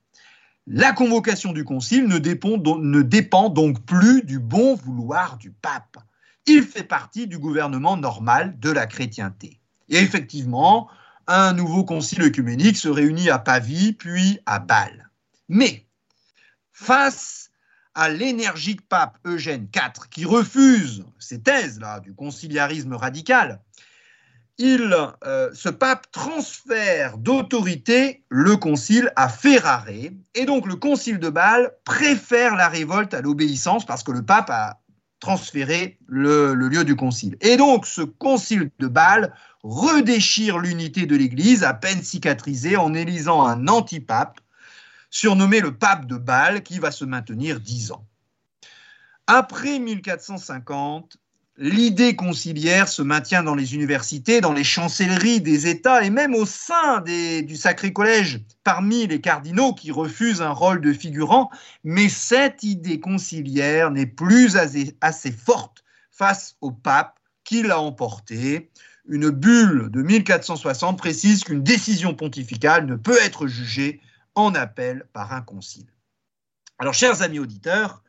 La 0.69 0.93
convocation 0.93 1.53
du 1.53 1.65
concile 1.65 2.07
ne 2.07 2.19
dépend, 2.19 2.57
ne 2.57 3.03
dépend 3.03 3.49
donc 3.49 3.85
plus 3.85 4.23
du 4.23 4.39
bon 4.39 4.77
vouloir 4.77 5.39
du 5.39 5.51
pape. 5.51 5.99
Il 6.47 6.65
fait 6.65 6.85
partie 6.85 7.27
du 7.27 7.39
gouvernement 7.39 7.97
normal 7.97 8.59
de 8.59 8.71
la 8.71 8.87
chrétienté. 8.87 9.61
Et 9.89 9.99
effectivement, 9.99 10.89
un 11.27 11.53
nouveau 11.53 11.85
concile 11.85 12.23
œcuménique 12.23 12.77
se 12.77 12.89
réunit 12.89 13.31
à 13.31 13.39
Pavie, 13.39 13.93
puis 13.93 14.41
à 14.47 14.59
Bâle. 14.59 15.11
Mais, 15.49 15.87
face 16.73 17.51
à 17.95 18.09
l'énergique 18.09 18.89
pape 18.89 19.19
Eugène 19.25 19.69
IV, 19.75 20.09
qui 20.11 20.25
refuse 20.25 21.05
ces 21.19 21.43
thèses-là 21.43 22.01
du 22.01 22.15
conciliarisme 22.15 22.95
radical, 22.95 23.61
il, 24.59 24.95
euh, 25.25 25.51
ce 25.55 25.69
pape 25.69 26.11
transfère 26.13 27.19
d'autorité 27.19 28.25
le 28.29 28.57
concile 28.57 29.13
à 29.17 29.29
Ferrare, 29.29 29.89
et 29.89 30.45
donc 30.45 30.67
le 30.67 30.77
concile 30.77 31.19
de 31.19 31.31
Bâle 31.31 31.73
préfère 31.85 32.55
la 32.57 32.69
révolte 32.69 33.15
à 33.15 33.23
l'obéissance 33.23 33.87
parce 33.87 34.03
que 34.03 34.13
le 34.13 34.23
pape 34.23 34.51
a 34.51 34.82
transféré 35.23 35.99
le, 36.09 36.53
le, 36.53 36.69
lieu 36.69 36.85
du 36.85 36.97
concile. 36.97 37.37
Et 37.41 37.57
donc 37.57 37.87
ce 37.87 38.03
concile 38.03 38.73
de 38.81 38.89
Bâle 38.89 39.33
redéchire 39.63 40.59
l'unité 40.59 41.07
de 41.07 41.15
l'Église, 41.15 41.63
à 41.63 41.75
peine 41.75 42.03
cicatrisée, 42.03 42.77
en 42.77 42.93
élisant 42.93 43.47
un 43.47 43.69
antipape, 43.69 44.41
surnommé 45.11 45.61
le 45.61 45.77
pape 45.77 46.07
de 46.07 46.17
Bâle, 46.17 46.65
qui 46.65 46.81
va 46.81 46.91
se 46.91 47.05
maintenir 47.05 47.61
dix 47.61 47.93
ans. 47.93 48.05
Après 49.29 49.79
1450, 49.79 51.17
l'idée 51.63 52.17
conciliaire 52.17 52.89
se 52.89 53.03
maintient 53.03 53.45
dans 53.45 53.55
les 53.55 53.75
universités, 53.77 54.41
dans 54.41 54.53
les 54.53 54.65
chancelleries 54.65 55.41
des 55.41 55.69
États 55.69 56.03
et 56.03 56.11
même 56.11 56.35
au 56.35 56.45
sein 56.45 57.01
du 57.01 57.57
Sacré 57.57 57.93
Collège, 57.93 58.41
parmi 58.65 59.07
les 59.07 59.21
cardinaux 59.21 59.73
qui 59.73 59.93
refusent 59.93 60.43
un 60.43 60.51
rôle 60.51 60.81
de 60.81 60.93
figurant, 60.93 61.51
mais 61.85 62.09
cette 62.09 62.65
idée 62.65 62.99
conciliaire 62.99 63.93
n'est 63.93 64.07
plus 64.07 64.57
assez, 64.57 64.97
assez 65.01 65.31
forte 65.31 65.85
face 66.11 66.57
au 66.61 66.73
pape 66.73 67.21
qui 67.45 67.63
l'a 67.63 67.79
emporté 67.79 68.71
une 69.09 69.31
bulle 69.31 69.89
de 69.91 70.03
1460 70.03 70.99
précise 70.99 71.45
qu'une 71.45 71.63
décision 71.63 72.15
pontificale 72.15 72.87
ne 72.87 72.97
peut 72.97 73.19
être 73.23 73.47
jugée 73.47 74.01
en 74.35 74.53
appel 74.55 75.07
par 75.13 75.33
un 75.33 75.43
concile. 75.43 75.87
Alors, 76.79 76.95
chers 76.95 77.23
amis 77.23 77.39
auditeurs, 77.39 78.02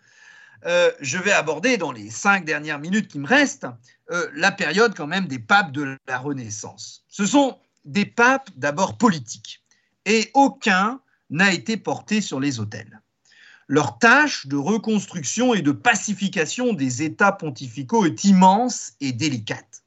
euh, 0.65 0.91
je 1.01 1.17
vais 1.17 1.31
aborder 1.31 1.77
dans 1.77 1.91
les 1.91 2.09
cinq 2.09 2.45
dernières 2.45 2.79
minutes 2.79 3.09
qui 3.09 3.19
me 3.19 3.27
restent 3.27 3.67
euh, 4.11 4.29
la 4.35 4.51
période 4.51 4.93
quand 4.95 5.07
même 5.07 5.27
des 5.27 5.39
papes 5.39 5.71
de 5.71 5.97
la 6.07 6.17
Renaissance. 6.17 7.03
Ce 7.07 7.25
sont 7.25 7.57
des 7.85 8.05
papes 8.05 8.49
d'abord 8.55 8.97
politiques 8.97 9.63
et 10.05 10.31
aucun 10.33 11.01
n'a 11.29 11.51
été 11.51 11.77
porté 11.77 12.21
sur 12.21 12.39
les 12.39 12.59
autels. 12.59 13.01
Leur 13.67 13.97
tâche 13.97 14.47
de 14.47 14.55
reconstruction 14.55 15.53
et 15.53 15.61
de 15.61 15.71
pacification 15.71 16.73
des 16.73 17.01
États 17.01 17.31
pontificaux 17.31 18.05
est 18.05 18.23
immense 18.25 18.93
et 18.99 19.13
délicate. 19.13 19.83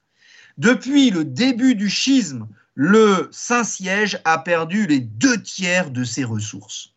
Depuis 0.57 1.11
le 1.11 1.23
début 1.23 1.75
du 1.75 1.89
schisme, 1.89 2.47
le 2.73 3.29
Saint-Siège 3.31 4.19
a 4.25 4.39
perdu 4.39 4.87
les 4.87 4.99
deux 4.99 5.41
tiers 5.41 5.91
de 5.91 6.03
ses 6.03 6.23
ressources. 6.23 6.93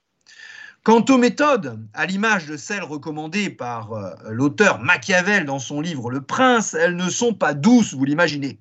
Quant 0.83 1.05
aux 1.11 1.19
méthodes, 1.19 1.79
à 1.93 2.07
l'image 2.07 2.47
de 2.47 2.57
celles 2.57 2.83
recommandées 2.83 3.51
par 3.51 3.93
euh, 3.93 4.15
l'auteur 4.31 4.79
Machiavel 4.79 5.45
dans 5.45 5.59
son 5.59 5.83
livre 5.83 6.11
Le 6.11 6.23
Prince, 6.23 6.73
elles 6.73 6.97
ne 6.97 7.11
sont 7.11 7.35
pas 7.35 7.53
douces, 7.53 7.93
vous 7.93 8.07
l'imaginez. 8.07 8.59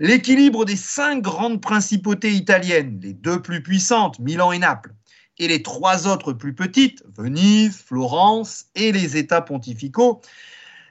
L'équilibre 0.00 0.64
des 0.64 0.74
cinq 0.74 1.22
grandes 1.22 1.60
principautés 1.60 2.32
italiennes, 2.32 2.98
les 3.00 3.12
deux 3.12 3.40
plus 3.40 3.62
puissantes, 3.62 4.18
Milan 4.18 4.50
et 4.50 4.58
Naples, 4.58 4.92
et 5.38 5.46
les 5.46 5.62
trois 5.62 6.08
autres 6.08 6.32
plus 6.32 6.52
petites, 6.52 7.04
Venise, 7.16 7.76
Florence 7.76 8.66
et 8.74 8.90
les 8.90 9.16
États 9.16 9.40
pontificaux, 9.40 10.20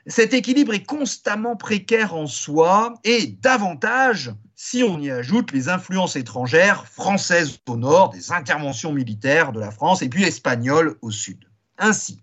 cet 0.08 0.34
équilibre 0.34 0.74
est 0.74 0.86
constamment 0.86 1.58
précaire 1.58 2.16
en 2.16 2.28
soi 2.28 2.94
et 3.04 3.28
davantage 3.42 4.32
si 4.64 4.84
on 4.84 5.00
y 5.00 5.10
ajoute 5.10 5.52
les 5.54 5.70
influences 5.70 6.16
étrangères 6.16 6.86
françaises 6.86 7.58
au 7.68 7.78
nord, 7.78 8.12
des 8.12 8.32
interventions 8.32 8.94
militaires 8.94 9.54
de 9.54 9.60
la 9.60 9.72
France 9.72 10.04
et 10.04 10.08
puis 10.08 10.24
espagnoles 10.24 11.00
au 11.02 11.10
sud. 11.10 11.50
Ainsi, 11.80 12.22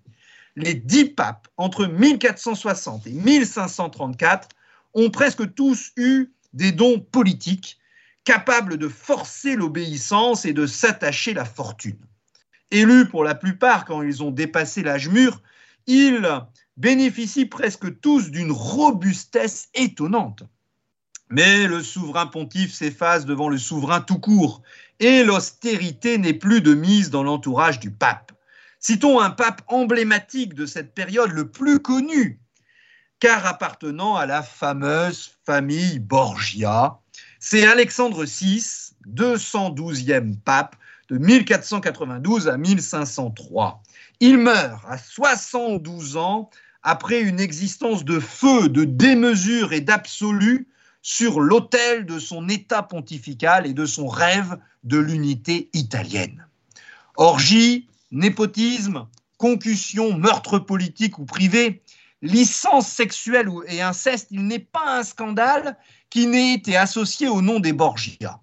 les 0.55 0.75
dix 0.75 1.07
papes 1.07 1.49
entre 1.57 1.87
1460 1.87 3.09
et 3.09 3.11
1534 3.11 4.51
ont 4.95 5.11
presque 5.11 5.53
tous 5.55 5.91
eu 5.97 6.33
des 6.53 6.71
dons 6.71 7.01
politiques 7.01 7.81
capables 8.23 8.77
de 8.77 8.87
forcer 8.87 9.57
l'obéissance 9.57 10.45
et 10.45 10.53
de 10.53 10.67
s'attacher 10.67 11.35
la 11.35 11.45
fortune. 11.45 11.99
Élus 12.71 13.09
pour 13.09 13.25
la 13.25 13.35
plupart 13.35 13.85
quand 13.85 14.03
ils 14.03 14.23
ont 14.23 14.31
dépassé 14.31 14.85
l'âge 14.85 15.09
mûr, 15.09 15.43
ils 15.89 16.25
bénéficient 16.77 17.47
presque 17.47 17.99
tous 18.01 18.31
d'une 18.31 18.53
robustesse 18.53 19.71
étonnante. 19.75 20.45
Mais 21.31 21.67
le 21.67 21.83
souverain 21.83 22.27
pontife 22.27 22.73
s'efface 22.73 23.27
devant 23.27 23.49
le 23.49 23.59
souverain 23.59 24.01
tout 24.01 24.19
court, 24.19 24.63
et 25.01 25.23
l'austérité 25.23 26.19
n'est 26.19 26.33
plus 26.33 26.61
de 26.61 26.75
mise 26.75 27.11
dans 27.11 27.23
l'entourage 27.23 27.81
du 27.81 27.91
pape. 27.91 28.33
Citons 28.81 29.21
un 29.21 29.31
pape 29.31 29.63
emblématique 29.67 30.55
de 30.55 30.65
cette 30.65 30.95
période, 30.95 31.31
le 31.31 31.51
plus 31.51 31.81
connu, 31.81 32.41
car 33.21 33.45
appartenant 33.47 34.17
à 34.17 34.25
la 34.25 34.43
fameuse 34.43 35.33
famille 35.45 35.99
Borgia. 35.99 36.99
C'est 37.41 37.67
Alexandre 37.67 38.25
VI, 38.25 38.95
212e 39.09 40.37
pape, 40.41 40.77
de 41.09 41.19
1492 41.19 42.49
à 42.49 42.57
1503. 42.57 43.83
Il 44.21 44.39
meurt 44.39 44.85
à 44.87 44.99
72 44.99 46.17
ans 46.17 46.51
après 46.83 47.21
une 47.21 47.41
existence 47.41 48.05
de 48.05 48.21
feu, 48.21 48.69
de 48.69 48.85
démesure 48.85 49.73
et 49.73 49.81
d'absolu 49.81 50.69
sur 51.09 51.41
l'autel 51.41 52.05
de 52.05 52.19
son 52.19 52.51
état 52.51 52.83
pontifical 52.83 53.67
et 53.67 53.73
de 53.73 53.87
son 53.87 54.09
rêve 54.09 54.59
de 54.85 54.99
l'unité 54.99 55.71
italienne. 55.73 56.47
Orgie, 57.17 57.89
népotisme, 58.11 59.07
concussion, 59.39 60.19
meurtre 60.19 60.59
politique 60.59 61.19
ou 61.19 61.25
privé, 61.25 61.81
licence 62.21 62.89
sexuelle 62.89 63.49
et 63.69 63.81
inceste, 63.81 64.29
il 64.33 64.47
n'est 64.47 64.59
pas 64.59 64.99
un 64.99 65.03
scandale 65.03 65.79
qui 66.11 66.27
n'ait 66.27 66.53
été 66.53 66.77
associé 66.77 67.27
au 67.27 67.41
nom 67.41 67.59
des 67.59 67.73
Borgia. 67.73 68.41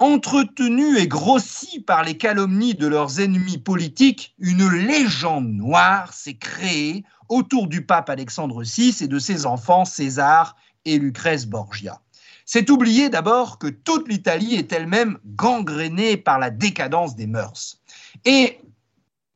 Entretenus 0.00 0.98
et 0.98 1.06
grossis 1.06 1.78
par 1.78 2.02
les 2.02 2.16
calomnies 2.16 2.74
de 2.74 2.88
leurs 2.88 3.20
ennemis 3.20 3.58
politiques, 3.58 4.34
une 4.40 4.68
légende 4.68 5.48
noire 5.48 6.12
s'est 6.12 6.38
créée 6.38 7.04
autour 7.28 7.68
du 7.68 7.86
pape 7.86 8.10
Alexandre 8.10 8.64
VI 8.64 8.96
et 9.00 9.06
de 9.06 9.20
ses 9.20 9.46
enfants 9.46 9.84
César 9.84 10.56
et 10.84 10.98
Lucrèce 10.98 11.46
Borgia. 11.46 12.00
C'est 12.44 12.70
oublier 12.70 13.10
d'abord 13.10 13.58
que 13.58 13.66
toute 13.66 14.08
l'Italie 14.08 14.54
est 14.54 14.72
elle-même 14.72 15.18
gangrénée 15.26 16.16
par 16.16 16.38
la 16.38 16.50
décadence 16.50 17.14
des 17.14 17.26
mœurs. 17.26 17.80
Et 18.24 18.58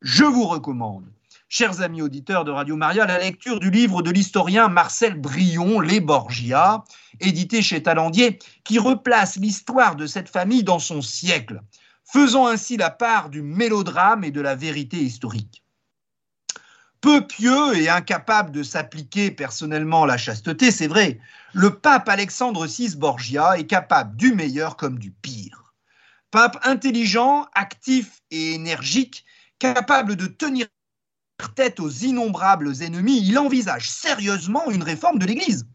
je 0.01 0.23
vous 0.23 0.45
recommande, 0.45 1.05
chers 1.47 1.81
amis 1.81 2.01
auditeurs 2.01 2.43
de 2.43 2.51
Radio 2.51 2.75
Maria, 2.75 3.05
la 3.05 3.19
lecture 3.19 3.59
du 3.59 3.69
livre 3.69 4.01
de 4.01 4.09
l'historien 4.09 4.67
Marcel 4.67 5.13
Brion, 5.19 5.79
Les 5.79 5.99
Borgia, 5.99 6.83
édité 7.19 7.61
chez 7.61 7.83
Talandier, 7.83 8.39
qui 8.63 8.79
replace 8.79 9.37
l'histoire 9.37 9.95
de 9.95 10.07
cette 10.07 10.29
famille 10.29 10.63
dans 10.63 10.79
son 10.79 11.01
siècle, 11.01 11.61
faisant 12.03 12.47
ainsi 12.47 12.77
la 12.77 12.89
part 12.89 13.29
du 13.29 13.41
mélodrame 13.41 14.23
et 14.23 14.31
de 14.31 14.41
la 14.41 14.55
vérité 14.55 14.97
historique 14.97 15.62
peu 17.03 17.27
pieux 17.27 17.75
et 17.75 17.89
incapable 17.89 18.51
de 18.51 18.63
s'appliquer 18.63 19.29
personnellement 19.29 20.05
la 20.05 20.17
chasteté, 20.17 20.71
c'est 20.71 20.87
vrai, 20.87 21.19
le 21.51 21.77
pape 21.77 22.07
Alexandre 22.07 22.65
VI 22.65 22.95
Borgia 22.95 23.59
est 23.59 23.67
capable 23.67 24.15
du 24.15 24.33
meilleur 24.33 24.77
comme 24.77 24.97
du 24.97 25.11
pire. 25.11 25.73
Pape 26.31 26.57
intelligent, 26.63 27.45
actif 27.55 28.21
et 28.31 28.53
énergique, 28.53 29.25
capable 29.59 30.15
de 30.15 30.27
tenir 30.27 30.67
tête 31.55 31.81
aux 31.81 31.89
innombrables 31.89 32.81
ennemis, 32.81 33.21
il 33.21 33.37
envisage 33.37 33.89
sérieusement 33.89 34.71
une 34.71 34.81
réforme 34.81 35.19
de 35.19 35.25
l'Église. 35.25 35.67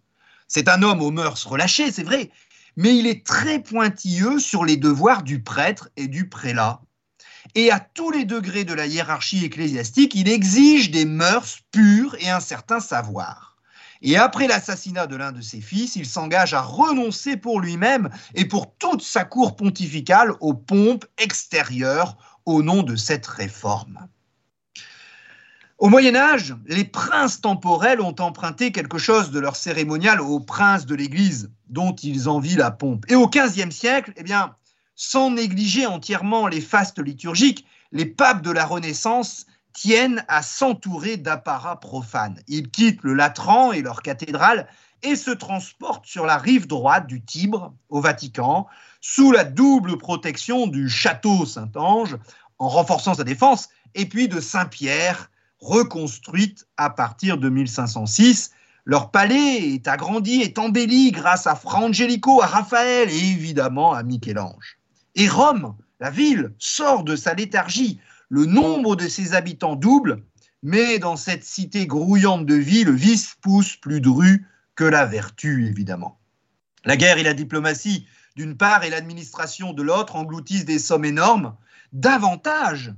C'est 0.47 0.67
un 0.67 0.83
homme 0.83 1.03
aux 1.03 1.11
mœurs 1.11 1.45
relâchées, 1.47 1.93
c'est 1.93 2.05
vrai, 2.05 2.31
mais 2.77 2.97
il 2.97 3.07
est 3.07 3.27
très 3.27 3.59
pointilleux 3.59 4.39
sur 4.39 4.65
les 4.65 4.79
devoirs 4.79 5.23
du 5.23 5.43
prêtre 5.43 5.91
et 5.99 6.09
du 6.09 6.31
prélat 6.31 6.81
et 7.55 7.71
à 7.71 7.81
tous 7.81 8.11
les 8.11 8.25
degrés 8.25 8.65
de 8.65 8.75
la 8.75 8.87
hiérarchie 8.87 9.45
ecclésiastique, 9.45 10.15
il 10.15 10.29
exige 10.29 10.91
des 10.91 11.05
mœurs 11.05 11.59
pures 11.71 12.17
et 12.21 12.31
un 12.31 12.41
certain 12.41 12.81
savoir. 12.81 13.57
Et 14.01 14.17
après 14.17 14.47
l'assassinat 14.47 15.07
de 15.07 15.17
l'un 15.17 15.33
de 15.33 15.41
ses 15.41 15.61
fils, 15.61 15.97
il 15.97 16.07
s'engage 16.07 16.55
à 16.55 16.61
renoncer 16.61 17.37
pour 17.37 17.61
lui-même 17.61 18.11
et 18.35 18.45
pour 18.45 18.77
toute 18.77 19.03
sa 19.03 19.25
cour 19.25 19.57
pontificale 19.57 20.33
aux 20.41 20.55
pompes 20.55 21.07
extérieures 21.19 22.17
au 22.47 22.63
nom 22.63 22.83
de 22.83 22.97
cette 22.97 23.27
réforme. 23.27 24.07
Au 25.79 25.89
Moyen 25.89 26.17
Âge, 26.17 26.57
les 26.67 26.85
princes 26.85 27.41
temporels 27.41 28.01
ont 28.01 28.15
emprunté 28.19 28.73
quelque 28.73 28.99
chose 28.99 29.31
de 29.31 29.39
leur 29.39 29.55
cérémonial 29.55 30.21
aux 30.21 30.41
princes 30.41 30.87
de 30.87 30.95
l'Église, 30.97 31.53
dont 31.69 31.95
ils 31.95 32.29
envient 32.29 32.57
la 32.57 32.73
pompe. 32.73 33.05
Et 33.09 33.15
au 33.15 33.29
XVe 33.29 33.71
siècle, 33.71 34.13
eh 34.17 34.25
bien, 34.25 34.57
sans 34.99 35.31
négliger 35.31 35.87
entièrement 35.87 36.49
les 36.49 36.61
fastes 36.61 36.99
liturgiques, 36.99 37.65
les 37.93 38.05
papes 38.05 38.43
de 38.43 38.51
la 38.51 38.67
Renaissance 38.67 39.47
tiennent 39.73 40.25
à 40.27 40.43
s'entourer 40.43 41.17
d'apparats 41.17 41.79
profanes. 41.79 42.41
Ils 42.49 42.69
quittent 42.69 43.05
le 43.05 43.15
Latran 43.15 43.71
et 43.71 43.81
leur 43.81 44.03
cathédrale 44.03 44.67
et 45.05 45.15
se 45.15 45.31
transportent 45.31 46.05
sur 46.07 46.27
la 46.27 46.37
rive 46.37 46.67
droite 46.67 47.07
du 47.07 47.23
Tibre, 47.23 47.73
au 47.89 48.01
Vatican, 48.01 48.67
sous 49.01 49.31
la 49.31 49.45
double 49.45 49.99
protection 49.99 50.67
du 50.67 50.89
château 50.89 51.47
Saint-Ange, 51.47 52.17
en 52.59 52.69
renforçant 52.69 53.15
sa 53.15 53.23
défense, 53.23 53.69
et 53.95 54.07
puis 54.07 54.27
de 54.27 54.41
Saint-Pierre, 54.41 55.31
reconstruite 55.61 56.67
à 56.77 56.91
partir 56.91 57.39
de 57.39 57.49
1506. 57.49 58.51
Leur 58.85 59.13
palais 59.13 59.75
est 59.75 59.87
agrandi, 59.87 60.43
est 60.43 60.59
embelli 60.59 61.13
grâce 61.13 61.47
à 61.47 61.55
Fra 61.55 61.79
Angelico, 61.79 62.43
à 62.43 62.47
Raphaël 62.47 63.09
et 63.11 63.29
évidemment 63.31 63.93
à 63.93 64.03
Michel-Ange. 64.03 64.78
Et 65.19 65.29
Rome, 65.29 65.75
la 65.99 66.11
ville, 66.11 66.55
sort 66.61 67.03
de 67.03 67.17
sa 67.17 67.35
léthargie. 67.35 67.99
Le 68.29 68.47
nombre 68.47 68.95
de 68.95 69.09
ses 69.09 69.35
habitants 69.35 69.75
double, 69.75 70.23
mais 70.63 71.01
dans 71.01 71.17
cette 71.17 71.45
cité 71.45 71.89
grouillante 71.89 72.47
de 72.47 72.55
vie, 72.55 72.85
le 72.85 72.93
vice 72.93 73.35
pousse 73.43 73.75
plus 73.75 74.01
dru 74.01 74.47
que 74.77 74.85
la 74.85 75.07
vertu, 75.07 75.67
évidemment. 75.67 76.21
La 76.85 76.97
guerre 76.97 77.19
et 77.19 77.25
la 77.25 77.35
diplomatie, 77.35 78.07
d'une 78.37 78.57
part, 78.57 78.85
et 78.85 78.91
l'administration 78.91 79.73
de 79.73 79.83
l'autre, 79.83 80.15
engloutissent 80.15 80.65
des 80.65 80.79
sommes 80.79 81.05
énormes, 81.05 81.57
davantage 81.93 82.95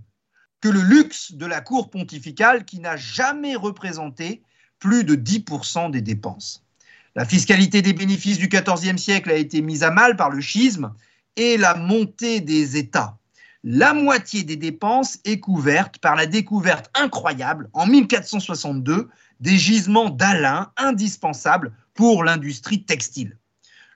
que 0.61 0.69
le 0.69 0.83
luxe 0.83 1.33
de 1.33 1.47
la 1.47 1.63
cour 1.63 1.89
pontificale 1.89 2.67
qui 2.67 2.81
n'a 2.81 2.99
jamais 2.99 3.57
représenté 3.57 4.43
plus 4.79 5.05
de 5.05 5.15
10% 5.15 5.91
des 5.91 6.03
dépenses. 6.03 6.67
La 7.15 7.25
fiscalité 7.25 7.81
des 7.81 7.95
bénéfices 7.95 8.39
du 8.39 8.49
XIVe 8.49 8.99
siècle 8.99 9.31
a 9.31 9.37
été 9.37 9.63
mise 9.63 9.83
à 9.85 9.91
mal 9.91 10.17
par 10.17 10.29
le 10.29 10.43
schisme 10.43 10.93
et 11.37 11.57
la 11.57 11.75
montée 11.75 12.41
des 12.41 12.77
États. 12.77 13.19
La 13.63 13.93
moitié 13.93 14.43
des 14.43 14.57
dépenses 14.57 15.19
est 15.25 15.39
couverte 15.39 15.99
par 15.99 16.17
la 16.17 16.27
découverte 16.27 16.91
incroyable 16.95 17.69
en 17.75 17.87
1462 17.87 19.09
des 19.41 19.59
gisements 19.59 20.09
d'Alain 20.09 20.73
indispensables 20.77 21.73
pour 21.95 22.25
l'industrie 22.25 22.85
textile. 22.85 23.37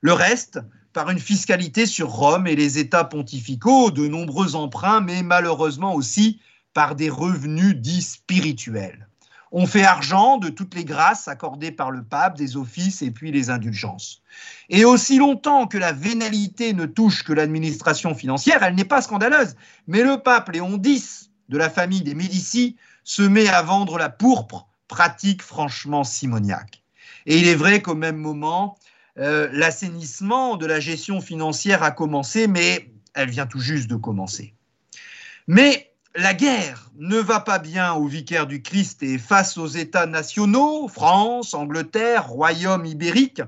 Le 0.02 0.12
reste 0.12 0.60
par 0.92 1.10
une 1.10 1.18
fiscalité 1.18 1.86
sur 1.86 2.10
Rome 2.10 2.46
et 2.46 2.56
les 2.56 2.78
États 2.78 3.04
pontificaux, 3.04 3.90
de 3.90 4.06
nombreux 4.06 4.54
emprunts, 4.54 5.00
mais 5.00 5.22
malheureusement 5.22 5.94
aussi 5.94 6.40
par 6.74 6.94
des 6.94 7.08
revenus 7.08 7.74
dits 7.76 8.02
spirituels. 8.02 9.08
On 9.56 9.68
fait 9.68 9.84
argent 9.84 10.38
de 10.38 10.48
toutes 10.48 10.74
les 10.74 10.84
grâces 10.84 11.28
accordées 11.28 11.70
par 11.70 11.92
le 11.92 12.02
pape, 12.02 12.36
des 12.36 12.56
offices 12.56 13.02
et 13.02 13.12
puis 13.12 13.30
les 13.30 13.50
indulgences. 13.50 14.20
Et 14.68 14.84
aussi 14.84 15.16
longtemps 15.16 15.68
que 15.68 15.78
la 15.78 15.92
vénalité 15.92 16.72
ne 16.72 16.86
touche 16.86 17.22
que 17.22 17.32
l'administration 17.32 18.16
financière, 18.16 18.64
elle 18.64 18.74
n'est 18.74 18.84
pas 18.84 19.00
scandaleuse. 19.00 19.54
Mais 19.86 20.02
le 20.02 20.18
pape 20.18 20.48
Léon 20.48 20.80
X, 20.82 21.30
de 21.50 21.56
la 21.56 21.70
famille 21.70 22.02
des 22.02 22.16
Médicis, 22.16 22.74
se 23.04 23.22
met 23.22 23.46
à 23.46 23.62
vendre 23.62 23.96
la 23.96 24.08
pourpre, 24.08 24.66
pratique 24.88 25.40
franchement 25.40 26.02
simoniaque. 26.02 26.82
Et 27.26 27.38
il 27.38 27.46
est 27.46 27.54
vrai 27.54 27.80
qu'au 27.80 27.94
même 27.94 28.16
moment, 28.16 28.76
euh, 29.20 29.48
l'assainissement 29.52 30.56
de 30.56 30.66
la 30.66 30.80
gestion 30.80 31.20
financière 31.20 31.84
a 31.84 31.92
commencé, 31.92 32.48
mais 32.48 32.90
elle 33.14 33.30
vient 33.30 33.46
tout 33.46 33.60
juste 33.60 33.86
de 33.86 33.94
commencer. 33.94 34.52
Mais 35.46 35.93
la 36.16 36.32
guerre 36.32 36.90
ne 36.96 37.16
va 37.16 37.40
pas 37.40 37.58
bien 37.58 37.94
au 37.94 38.06
vicaire 38.06 38.46
du 38.46 38.62
Christ 38.62 39.02
et 39.02 39.18
face 39.18 39.58
aux 39.58 39.66
États 39.66 40.06
nationaux, 40.06 40.86
France, 40.86 41.54
Angleterre, 41.54 42.28
Royaume 42.28 42.86
ibérique, 42.86 43.42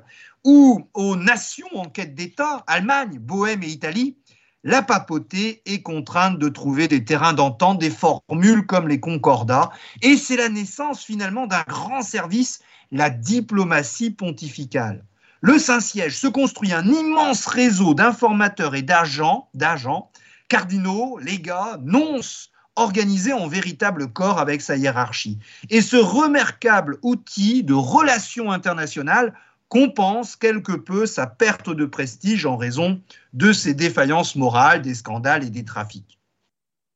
ou 0.44 0.88
aux 0.94 1.16
nations 1.16 1.68
en 1.74 1.84
quête 1.84 2.14
d'État, 2.14 2.64
Allemagne, 2.66 3.18
Bohême 3.20 3.62
et 3.62 3.68
Italie, 3.68 4.16
la 4.64 4.82
papauté 4.82 5.62
est 5.64 5.82
contrainte 5.82 6.40
de 6.40 6.48
trouver 6.48 6.88
des 6.88 7.04
terrains 7.04 7.34
d'entente, 7.34 7.78
des 7.78 7.90
formules 7.90 8.66
comme 8.66 8.88
les 8.88 8.98
concordats, 8.98 9.70
et 10.02 10.16
c'est 10.16 10.36
la 10.36 10.48
naissance 10.48 11.04
finalement 11.04 11.46
d'un 11.46 11.64
grand 11.68 12.02
service, 12.02 12.60
la 12.90 13.10
diplomatie 13.10 14.10
pontificale. 14.10 15.04
Le 15.40 15.58
Saint-Siège 15.60 16.18
se 16.18 16.26
construit 16.26 16.72
un 16.72 16.84
immense 16.84 17.46
réseau 17.46 17.94
d'informateurs 17.94 18.74
et 18.74 18.82
d'agents, 18.82 19.48
d'agents, 19.54 20.10
cardinaux, 20.48 21.18
légats, 21.18 21.78
nonces, 21.84 22.50
organisé 22.76 23.32
en 23.32 23.48
véritable 23.48 24.12
corps 24.12 24.38
avec 24.38 24.60
sa 24.60 24.76
hiérarchie. 24.76 25.38
Et 25.70 25.80
ce 25.80 25.96
remarquable 25.96 26.98
outil 27.02 27.64
de 27.64 27.74
relations 27.74 28.52
internationales 28.52 29.34
compense 29.68 30.36
quelque 30.36 30.72
peu 30.72 31.06
sa 31.06 31.26
perte 31.26 31.70
de 31.70 31.86
prestige 31.86 32.46
en 32.46 32.56
raison 32.56 33.00
de 33.32 33.52
ses 33.52 33.74
défaillances 33.74 34.36
morales, 34.36 34.82
des 34.82 34.94
scandales 34.94 35.44
et 35.44 35.50
des 35.50 35.64
trafics. 35.64 36.18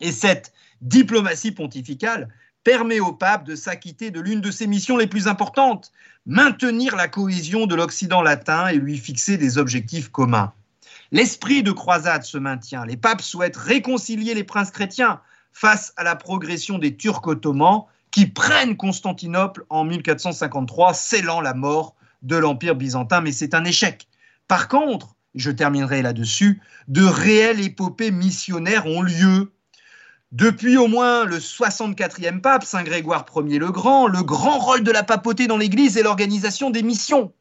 Et 0.00 0.12
cette 0.12 0.52
diplomatie 0.80 1.52
pontificale 1.52 2.28
permet 2.62 3.00
au 3.00 3.12
pape 3.12 3.44
de 3.44 3.56
s'acquitter 3.56 4.10
de 4.10 4.20
l'une 4.20 4.40
de 4.40 4.50
ses 4.50 4.66
missions 4.66 4.96
les 4.96 5.06
plus 5.06 5.28
importantes, 5.28 5.92
maintenir 6.26 6.94
la 6.94 7.08
cohésion 7.08 7.66
de 7.66 7.74
l'Occident 7.74 8.22
latin 8.22 8.68
et 8.68 8.76
lui 8.76 8.98
fixer 8.98 9.38
des 9.38 9.58
objectifs 9.58 10.10
communs. 10.10 10.52
L'esprit 11.10 11.62
de 11.62 11.72
croisade 11.72 12.22
se 12.22 12.38
maintient. 12.38 12.84
Les 12.84 12.96
papes 12.96 13.22
souhaitent 13.22 13.56
réconcilier 13.56 14.34
les 14.34 14.44
princes 14.44 14.70
chrétiens, 14.70 15.20
face 15.52 15.92
à 15.96 16.04
la 16.04 16.16
progression 16.16 16.78
des 16.78 16.96
Turcs 16.96 17.26
ottomans 17.26 17.84
qui 18.10 18.26
prennent 18.26 18.76
Constantinople 18.76 19.64
en 19.68 19.84
1453, 19.84 20.94
scellant 20.94 21.40
la 21.40 21.54
mort 21.54 21.94
de 22.22 22.36
l'Empire 22.36 22.74
byzantin, 22.74 23.20
mais 23.20 23.32
c'est 23.32 23.54
un 23.54 23.64
échec. 23.64 24.08
Par 24.48 24.68
contre, 24.68 25.14
je 25.34 25.50
terminerai 25.50 26.02
là-dessus, 26.02 26.60
de 26.88 27.04
réelles 27.04 27.60
épopées 27.60 28.10
missionnaires 28.10 28.86
ont 28.86 29.02
lieu. 29.02 29.52
Depuis 30.32 30.76
au 30.76 30.86
moins 30.86 31.24
le 31.24 31.38
64e 31.38 32.40
pape, 32.40 32.64
Saint 32.64 32.82
Grégoire 32.82 33.26
Ier 33.36 33.58
le 33.58 33.70
Grand, 33.70 34.06
le 34.06 34.22
grand 34.22 34.58
rôle 34.58 34.82
de 34.82 34.92
la 34.92 35.02
papauté 35.02 35.46
dans 35.46 35.56
l'Église 35.56 35.96
est 35.96 36.02
l'organisation 36.02 36.70
des 36.70 36.82
missions. 36.82 37.32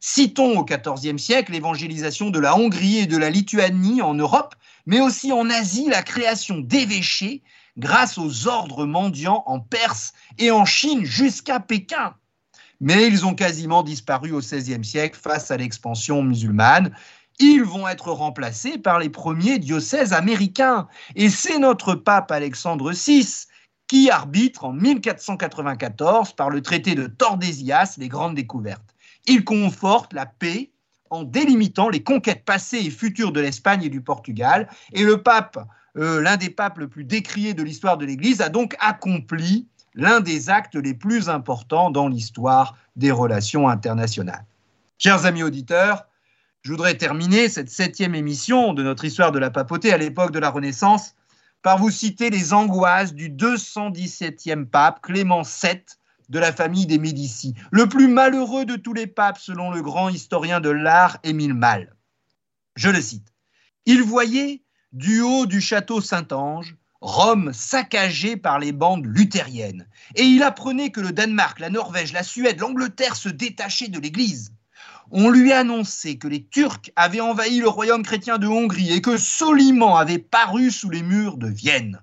Citons 0.00 0.58
au 0.58 0.64
XIVe 0.64 1.18
siècle 1.18 1.52
l'évangélisation 1.52 2.30
de 2.30 2.38
la 2.38 2.56
Hongrie 2.56 2.98
et 2.98 3.06
de 3.06 3.16
la 3.16 3.30
Lituanie 3.30 4.00
en 4.00 4.14
Europe, 4.14 4.54
mais 4.86 5.00
aussi 5.00 5.32
en 5.32 5.50
Asie 5.50 5.88
la 5.88 6.02
création 6.02 6.58
d'évêchés 6.58 7.42
grâce 7.78 8.18
aux 8.18 8.48
ordres 8.48 8.86
mendiants 8.86 9.42
en 9.46 9.60
Perse 9.60 10.12
et 10.38 10.50
en 10.50 10.64
Chine 10.64 11.04
jusqu'à 11.04 11.60
Pékin. 11.60 12.14
Mais 12.80 13.06
ils 13.06 13.26
ont 13.26 13.34
quasiment 13.34 13.82
disparu 13.82 14.32
au 14.32 14.40
XVIe 14.40 14.84
siècle 14.84 15.18
face 15.20 15.50
à 15.50 15.56
l'expansion 15.56 16.22
musulmane. 16.22 16.94
Ils 17.40 17.62
vont 17.62 17.88
être 17.88 18.10
remplacés 18.10 18.78
par 18.78 18.98
les 18.98 19.08
premiers 19.08 19.58
diocèses 19.58 20.12
américains. 20.12 20.88
Et 21.14 21.30
c'est 21.30 21.58
notre 21.58 21.94
pape 21.94 22.30
Alexandre 22.30 22.92
VI 22.92 23.46
qui 23.86 24.10
arbitre 24.10 24.64
en 24.64 24.72
1494 24.72 26.34
par 26.34 26.50
le 26.50 26.60
traité 26.60 26.94
de 26.94 27.06
Tordesillas 27.06 27.94
les 27.98 28.08
grandes 28.08 28.34
découvertes. 28.34 28.94
Il 29.26 29.44
conforte 29.44 30.12
la 30.12 30.26
paix 30.26 30.70
en 31.10 31.22
délimitant 31.22 31.88
les 31.88 32.02
conquêtes 32.02 32.44
passées 32.44 32.78
et 32.78 32.90
futures 32.90 33.32
de 33.32 33.40
l'Espagne 33.40 33.82
et 33.82 33.88
du 33.88 34.02
Portugal. 34.02 34.68
Et 34.92 35.02
le 35.02 35.22
pape, 35.22 35.58
euh, 35.98 36.20
l'un 36.20 36.36
des 36.36 36.50
papes 36.50 36.78
le 36.78 36.88
plus 36.88 37.04
décriés 37.04 37.54
de 37.54 37.62
l'histoire 37.62 37.98
de 37.98 38.06
l'Église, 38.06 38.40
a 38.40 38.48
donc 38.48 38.76
accompli 38.78 39.66
l'un 39.94 40.20
des 40.20 40.48
actes 40.48 40.76
les 40.76 40.94
plus 40.94 41.28
importants 41.28 41.90
dans 41.90 42.08
l'histoire 42.08 42.76
des 42.96 43.10
relations 43.10 43.68
internationales. 43.68 44.44
Chers 44.98 45.26
amis 45.26 45.42
auditeurs, 45.42 46.06
je 46.62 46.70
voudrais 46.70 46.96
terminer 46.96 47.48
cette 47.48 47.70
septième 47.70 48.14
émission 48.14 48.74
de 48.74 48.82
notre 48.82 49.04
histoire 49.04 49.32
de 49.32 49.38
la 49.38 49.50
papauté 49.50 49.92
à 49.92 49.98
l'époque 49.98 50.32
de 50.32 50.38
la 50.38 50.50
Renaissance 50.50 51.14
par 51.62 51.78
vous 51.78 51.90
citer 51.90 52.30
les 52.30 52.52
angoisses 52.52 53.14
du 53.14 53.30
217e 53.30 54.66
pape 54.66 55.00
Clément 55.02 55.42
VII 55.42 55.82
de 56.28 56.38
la 56.38 56.52
famille 56.52 56.86
des 56.86 56.98
Médicis, 56.98 57.54
le 57.70 57.88
plus 57.88 58.06
malheureux 58.06 58.64
de 58.64 58.76
tous 58.76 58.92
les 58.92 59.06
papes 59.06 59.38
selon 59.38 59.70
le 59.70 59.82
grand 59.82 60.08
historien 60.10 60.60
de 60.60 60.70
l'art 60.70 61.18
Émile 61.24 61.54
Malle. 61.54 61.94
Je 62.76 62.90
le 62.90 63.00
cite. 63.00 63.32
Il 63.86 64.02
voyait 64.02 64.62
du 64.92 65.20
haut 65.20 65.46
du 65.46 65.60
château 65.60 66.00
Saint-Ange 66.00 66.76
Rome 67.00 67.52
saccagée 67.52 68.36
par 68.36 68.58
les 68.58 68.72
bandes 68.72 69.06
luthériennes, 69.06 69.86
et 70.16 70.24
il 70.24 70.42
apprenait 70.42 70.90
que 70.90 71.00
le 71.00 71.12
Danemark, 71.12 71.60
la 71.60 71.70
Norvège, 71.70 72.12
la 72.12 72.24
Suède, 72.24 72.58
l'Angleterre 72.58 73.14
se 73.14 73.28
détachaient 73.28 73.88
de 73.88 74.00
l'Église. 74.00 74.52
On 75.12 75.30
lui 75.30 75.52
annonçait 75.52 76.16
que 76.16 76.26
les 76.26 76.44
Turcs 76.44 76.90
avaient 76.96 77.20
envahi 77.20 77.60
le 77.60 77.68
royaume 77.68 78.02
chrétien 78.02 78.38
de 78.38 78.48
Hongrie 78.48 78.92
et 78.92 79.00
que 79.00 79.16
Soliman 79.16 79.96
avait 79.96 80.18
paru 80.18 80.72
sous 80.72 80.90
les 80.90 81.02
murs 81.02 81.36
de 81.36 81.48
Vienne. 81.48 82.00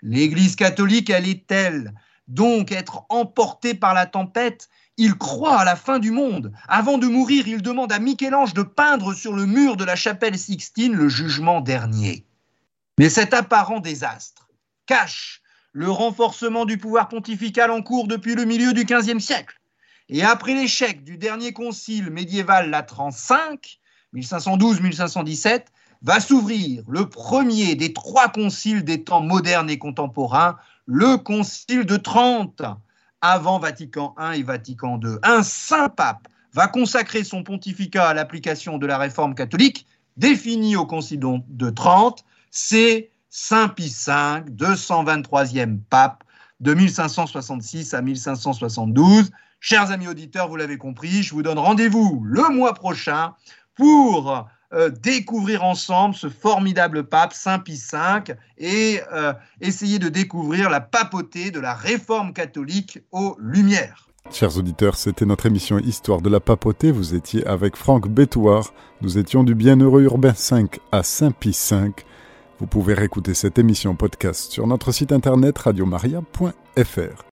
L'Église 0.00 0.56
catholique 0.56 1.10
allait-elle 1.10 1.92
donc 2.26 2.72
être 2.72 3.04
emportée 3.10 3.74
par 3.74 3.92
la 3.94 4.06
tempête 4.06 4.68
il 5.00 5.14
croit 5.14 5.60
à 5.60 5.64
la 5.64 5.76
fin 5.76 6.00
du 6.00 6.10
monde. 6.10 6.52
Avant 6.66 6.98
de 6.98 7.06
mourir, 7.06 7.46
il 7.46 7.62
demande 7.62 7.92
à 7.92 8.00
Michel-Ange 8.00 8.52
de 8.52 8.64
peindre 8.64 9.14
sur 9.14 9.32
le 9.32 9.46
mur 9.46 9.76
de 9.76 9.84
la 9.84 9.94
chapelle 9.94 10.36
Sixtine 10.36 10.92
le 10.92 11.08
jugement 11.08 11.60
dernier. 11.60 12.26
Mais 12.98 13.08
cet 13.08 13.32
apparent 13.32 13.78
désastre 13.78 14.48
cache 14.86 15.40
le 15.72 15.88
renforcement 15.88 16.64
du 16.64 16.78
pouvoir 16.78 17.08
pontifical 17.08 17.70
en 17.70 17.80
cours 17.80 18.08
depuis 18.08 18.34
le 18.34 18.44
milieu 18.44 18.72
du 18.72 18.84
XVe 18.84 19.20
siècle. 19.20 19.60
Et 20.08 20.24
après 20.24 20.54
l'échec 20.54 21.04
du 21.04 21.16
dernier 21.16 21.52
concile 21.52 22.10
médiéval 22.10 22.70
Latran 22.70 23.10
V, 23.10 23.36
1512-1517, 24.14 25.66
va 26.02 26.18
s'ouvrir 26.20 26.82
le 26.88 27.08
premier 27.08 27.76
des 27.76 27.92
trois 27.92 28.28
conciles 28.28 28.84
des 28.84 29.04
temps 29.04 29.20
modernes 29.20 29.70
et 29.70 29.78
contemporains, 29.78 30.56
le 30.86 31.18
concile 31.18 31.84
de 31.84 31.96
Trente, 31.96 32.62
avant 33.20 33.58
Vatican 33.58 34.14
I 34.18 34.40
et 34.40 34.42
Vatican 34.42 34.98
II. 35.02 35.16
Un 35.22 35.42
saint 35.42 35.88
pape 35.88 36.26
va 36.52 36.66
consacrer 36.66 37.22
son 37.22 37.42
pontificat 37.42 38.08
à 38.08 38.14
l'application 38.14 38.78
de 38.78 38.86
la 38.86 38.96
réforme 38.96 39.34
catholique, 39.34 39.86
définie 40.16 40.76
au 40.76 40.86
concile 40.86 41.20
de 41.20 41.70
Trente, 41.70 42.24
c'est 42.50 43.10
Saint 43.28 43.68
Pie 43.68 43.94
V, 44.06 44.12
223e 44.50 45.78
pape, 45.90 46.24
de 46.60 46.74
1566 46.74 47.94
à 47.94 48.02
1572. 48.02 49.30
Chers 49.60 49.90
amis 49.90 50.08
auditeurs, 50.08 50.48
vous 50.48 50.56
l'avez 50.56 50.78
compris, 50.78 51.22
je 51.22 51.34
vous 51.34 51.42
donne 51.42 51.58
rendez-vous 51.58 52.22
le 52.24 52.48
mois 52.54 52.74
prochain 52.74 53.34
pour 53.74 54.48
euh, 54.72 54.90
découvrir 54.90 55.64
ensemble 55.64 56.14
ce 56.14 56.28
formidable 56.28 57.04
pape, 57.04 57.32
Saint 57.32 57.58
Pie 57.58 57.80
V, 57.92 58.34
et 58.58 59.00
euh, 59.12 59.32
essayer 59.60 59.98
de 59.98 60.08
découvrir 60.08 60.68
la 60.68 60.80
papauté 60.80 61.50
de 61.50 61.58
la 61.58 61.74
réforme 61.74 62.32
catholique 62.32 63.00
aux 63.10 63.36
Lumières. 63.40 64.08
Chers 64.30 64.58
auditeurs, 64.58 64.96
c'était 64.96 65.24
notre 65.24 65.46
émission 65.46 65.78
Histoire 65.78 66.20
de 66.20 66.28
la 66.28 66.40
papauté. 66.40 66.92
Vous 66.92 67.14
étiez 67.14 67.46
avec 67.46 67.76
Franck 67.76 68.08
Bétouard. 68.08 68.74
Nous 69.00 69.16
étions 69.16 69.42
du 69.42 69.54
bienheureux 69.54 70.02
urbain 70.02 70.34
5 70.34 70.78
à 70.92 71.02
Saint-Pie 71.02 71.56
V. 71.70 71.92
Vous 72.60 72.66
pouvez 72.66 72.94
réécouter 72.94 73.34
cette 73.34 73.58
émission 73.58 73.94
podcast 73.94 74.50
sur 74.50 74.66
notre 74.66 74.90
site 74.92 75.12
internet 75.12 75.56
radiomaria.fr. 75.58 77.24